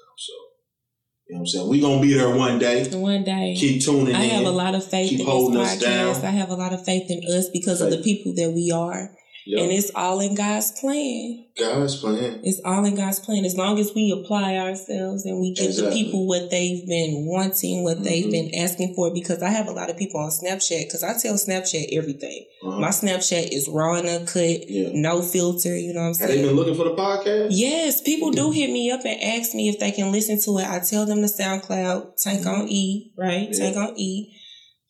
[1.27, 1.69] you know what I'm saying?
[1.71, 2.89] We're going to be there one day.
[2.91, 3.57] One day.
[3.59, 4.15] Keep tuning in.
[4.17, 4.31] I in.
[4.31, 5.81] have a lot of faith Keep in this podcast.
[5.81, 6.25] down.
[6.25, 9.11] I have a lot of faith in us because of the people that we are.
[9.47, 9.63] Yep.
[9.63, 11.45] And it's all in God's plan.
[11.59, 12.41] God's plan.
[12.43, 13.45] It's all in God's plan.
[13.45, 15.91] As long as we apply ourselves and we give Exactly.
[15.91, 18.31] the people what they've been wanting, what they've Mhm.
[18.31, 19.13] been asking for.
[19.13, 20.85] Because I have a lot of people on Snapchat.
[20.87, 22.45] Because I tell Snapchat everything.
[22.67, 22.81] Uh-huh.
[22.81, 24.89] My Snapchat is raw and uncut, Yeah.
[24.95, 25.77] no filter.
[25.79, 26.47] You know what I'm Have they saying?
[26.47, 27.49] been looking for the podcast?
[27.51, 30.65] Yes, people do hit me up and ask me if they can listen to it.
[30.67, 33.49] I tell them the SoundCloud, Tank on E, right?
[33.53, 33.59] Yeah.
[33.59, 34.33] Tank on E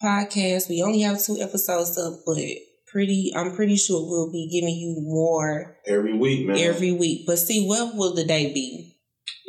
[0.03, 0.69] podcast.
[0.69, 2.37] We only have two episodes up, but
[2.95, 6.57] pretty I'm pretty sure we'll be giving you more Every week, man.
[6.57, 7.25] every week.
[7.27, 8.97] But see, what will the day be?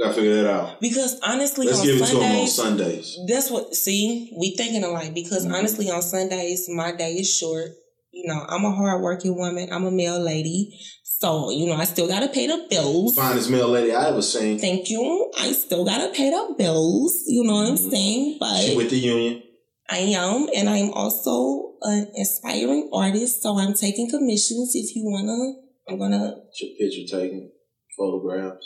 [0.01, 0.81] Gotta figure that out.
[0.81, 3.17] Because honestly, Let's on give it to them on Sundays, Sundays.
[3.29, 5.53] that's what see, we thinking alike because Mhm.
[5.53, 7.69] honestly on Sundays my day is short.
[8.11, 10.77] You know, I'm a hardworking woman, I'm a male lady.
[11.03, 13.15] So, you know, I still gotta pay the bills.
[13.15, 14.57] Finest male lady I ever seen.
[14.59, 15.31] Thank you.
[15.37, 17.23] I still gotta pay the bills.
[17.27, 17.89] You know what I'm Mhm.
[17.91, 18.23] saying?
[18.33, 19.43] She But with the union.
[19.89, 24.73] I am, and I'm also an aspiring artist, so I'm taking commissions.
[24.75, 25.53] If you wanna,
[25.87, 27.51] I'm gonna Your picture taking,
[27.97, 28.65] Photographs.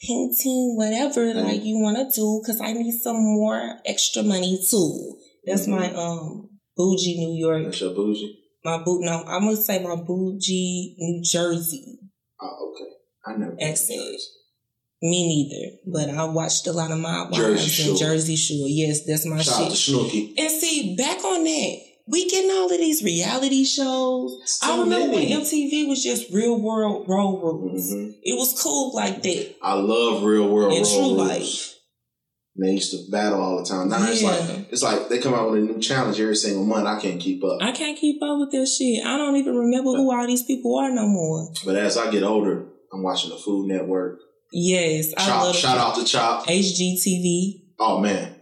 [0.00, 1.44] painting whatever Mhm.
[1.44, 5.16] like you wanna do, cause I need some more extra money too.
[5.44, 5.70] That's Mhm.
[5.70, 7.64] my um bougie New York.
[7.64, 8.38] That's your bougie.
[8.64, 9.00] My boot.
[9.02, 11.98] No, I'm gonna say my bougie New Jersey.
[12.40, 12.90] Oh, okay.
[13.26, 13.56] I know.
[13.58, 14.20] Excellent.
[15.00, 17.88] Me neither, but I watched a lot of my Jersey wives Shore.
[17.90, 18.66] and Jersey Shore.
[18.68, 19.86] Yes, that's my Shout out shit.
[19.86, 20.34] to Snooki.
[20.36, 21.76] And see, back on that,
[22.08, 24.58] we getting all of these reality shows.
[24.62, 25.30] I remember many.
[25.34, 27.92] when MTV was just real world road rules.
[27.92, 28.14] Mhm.
[28.24, 29.54] It was cool like that.
[29.62, 31.16] I love real world In road true rules.
[31.18, 31.74] life.
[32.56, 33.88] And They used to battle all the time.
[33.90, 36.88] Now it's like it's like they come out with a new challenge every single month.
[36.88, 37.58] I can't keep up.
[37.62, 39.06] I can't keep up with this shit.
[39.06, 41.52] I don't even remember who all these people are no more.
[41.64, 44.18] But as I get older, I'm watching the Food Network.
[44.52, 46.46] Yes, I Chop, love shout out to Chop.
[46.46, 47.62] HGTV.
[47.78, 48.36] Oh man,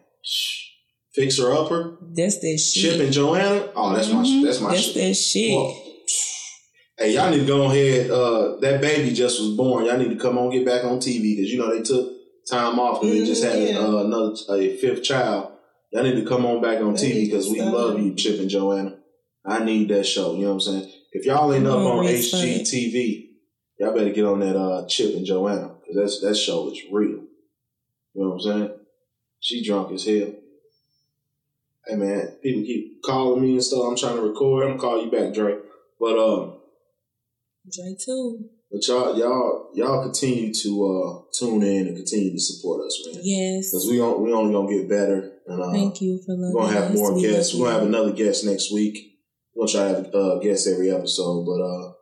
[1.15, 2.93] Fixer Upper, That's that shit.
[2.93, 3.71] Chip and Joanna.
[3.75, 4.45] Oh, that's my Mhm.
[4.45, 4.95] that's my That's shit.
[4.95, 5.51] that shit.
[5.57, 5.83] Well,
[6.99, 8.11] Hey, y'all need to go ahead.
[8.11, 9.85] Uh, that baby just was born.
[9.85, 12.11] Y'all need to come on, get back on TV because you know they took
[12.51, 13.79] time off because they just had yeah.
[13.79, 15.53] uh, another a fifth child.
[15.93, 18.97] Y'all need to come on back on TV because we love you, Chip and Joanna.
[19.45, 20.35] I need that show.
[20.35, 20.93] You know what I'm saying?
[21.13, 23.27] If y'all ain't up on, on HGTV,
[23.79, 27.11] y'all better get on that uh, Chip and Joanna because that's that show is real.
[27.11, 27.29] You
[28.15, 28.71] know what I'm saying?
[29.41, 30.33] She drunk as hell.
[31.87, 33.85] Hey man, people keep calling me and stuff.
[33.87, 34.65] I'm trying to record.
[34.65, 35.59] I'm gonna call you back, Dre.
[36.01, 36.55] But um.
[37.71, 38.49] J too.
[38.71, 43.21] But y'all, y'all, y'all continue to uh, tune in and continue to support us, man.
[43.23, 43.71] Yes.
[43.71, 46.63] Because we on, we only gonna get better, and uh, Thank you for loving we're
[46.63, 46.97] gonna have us.
[46.97, 47.55] more We guests.
[47.55, 49.21] We're gonna have another guest next week.
[49.55, 51.93] We're gonna try to have uh, guests every episode, but uh,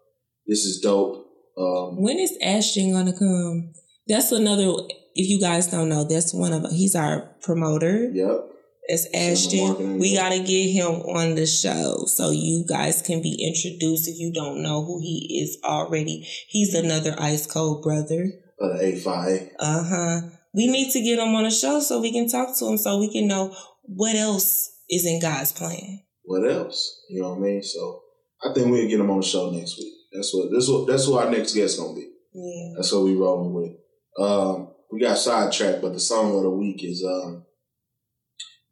[0.47, 1.23] this is dope.
[1.56, 3.72] Um, When is Ashton gonna come?
[4.09, 4.72] That's another.
[5.14, 8.10] If you guys don't know, that's one of he's our promoter.
[8.12, 8.51] yep.
[8.86, 9.98] It's Ashton.
[9.98, 10.28] We yeah.
[10.28, 14.62] gotta get him on the show so you guys can be introduced if you don't
[14.62, 16.26] know who he is already.
[16.48, 18.31] He's another ice cold brother.
[18.60, 19.48] Uh, the A five.
[19.59, 20.20] Uh huh.
[20.52, 22.98] We need to get him on the show so we can talk to him so
[22.98, 26.02] we can know what else is in God's plan.
[26.24, 27.01] What else?
[27.09, 27.62] You know what I mean?
[27.62, 28.02] So
[28.44, 29.93] I think we'll get him on the show next week.
[30.14, 32.08] That's what this what that's who our next guest gonna be.
[32.32, 32.74] Yeah.
[32.76, 33.72] That's what we rolling with.
[34.18, 37.44] Um, we got sidetracked, but the song of the week is um,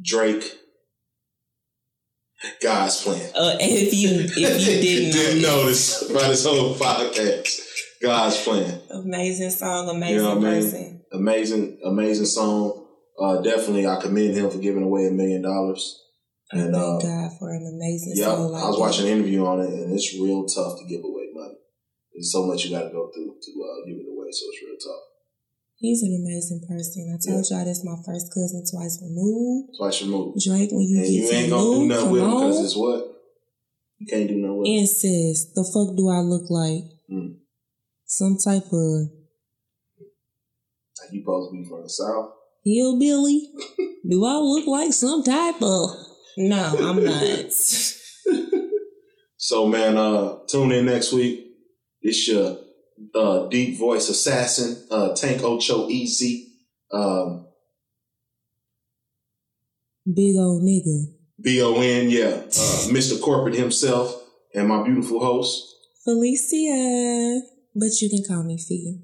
[0.03, 0.45] Drake.
[2.61, 3.31] God's plan.
[3.37, 7.61] Uh, if you if you didn't, know, notice by this whole podcast,
[8.03, 8.81] God's plan.
[8.91, 10.43] amazing song, amazing You know I mean?
[10.43, 11.05] person.
[11.13, 12.87] Amazing, amazing song.
[13.21, 16.01] Uh, definitely, I commend him for giving away a million dollars.
[16.51, 18.81] And, thank uh, God for an amazing Yeah, like I was that.
[18.81, 21.22] watching an interview on it, and it's real tough to give away.
[22.23, 24.63] There's so much you got to go through to uh, give it away, so it's
[24.63, 25.03] real tough.
[25.75, 27.11] He's an amazing person.
[27.11, 29.75] I told y'all this my first cousin twice removed.
[29.77, 30.39] Twice removed.
[30.39, 33.11] Drake, when you and get you ain't gonna do nothing with it because it's what
[33.99, 34.69] you can't do nothing with.
[34.69, 34.71] it.
[34.71, 35.55] Incest.
[35.57, 36.85] The fuck do I look like?
[37.11, 37.39] Mm.
[38.07, 39.11] Some type of
[39.99, 42.31] Like you supposed to be from the south.
[42.63, 43.51] hillbilly?
[44.09, 45.91] do I look like some type of?
[46.37, 47.51] No, I'm not.
[49.43, 51.52] So man, uh, tune in next week.
[52.03, 52.59] It's your
[53.15, 56.49] uh, deep voice assassin, uh, Tank Ocho Easy,
[56.91, 57.47] um,
[60.05, 61.15] Big old nigga.
[61.41, 63.21] B O N, yeah, uh, Mr.
[63.21, 64.21] Corporate himself,
[64.53, 65.77] and my beautiful host.
[66.05, 67.41] Felicia.
[67.75, 69.01] But you can call me Fee.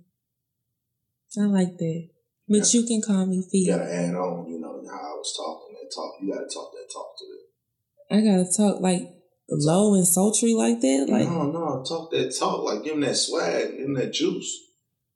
[1.38, 2.08] I like that.
[2.48, 3.58] But you can call me Fee.
[3.58, 6.14] You gotta add on, you know, how I was talking that talk.
[6.20, 8.16] You gotta talk that talk to it.
[8.16, 9.08] I gotta talk like
[9.50, 11.06] low and sultry like that.
[11.08, 12.64] Like no, no, talk that talk.
[12.64, 14.50] Like give him that swag, give him that juice.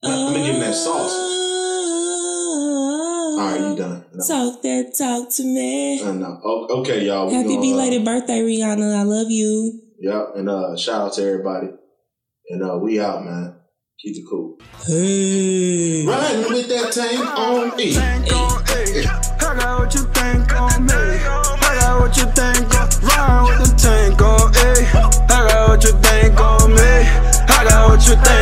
[0.04, 1.12] I mean, give him that sauce.
[3.34, 4.04] All right, you done.
[4.12, 4.24] No.
[4.26, 6.02] Talk that talk to me.
[6.02, 6.40] Uh, no.
[6.44, 7.28] O- Okay, y'all.
[7.28, 8.96] we Happy gonna, uh, belated birthday, Rihanna.
[8.98, 9.80] I love you.
[10.00, 11.68] Yeah, and uh, shout out to everybody.
[12.50, 13.56] And uh, we out, man.
[14.00, 14.58] Keep it cool.
[14.86, 16.04] Hey.
[16.06, 17.92] Riding with that tank on E.
[17.94, 18.61] Tank on
[28.12, 28.41] Everything.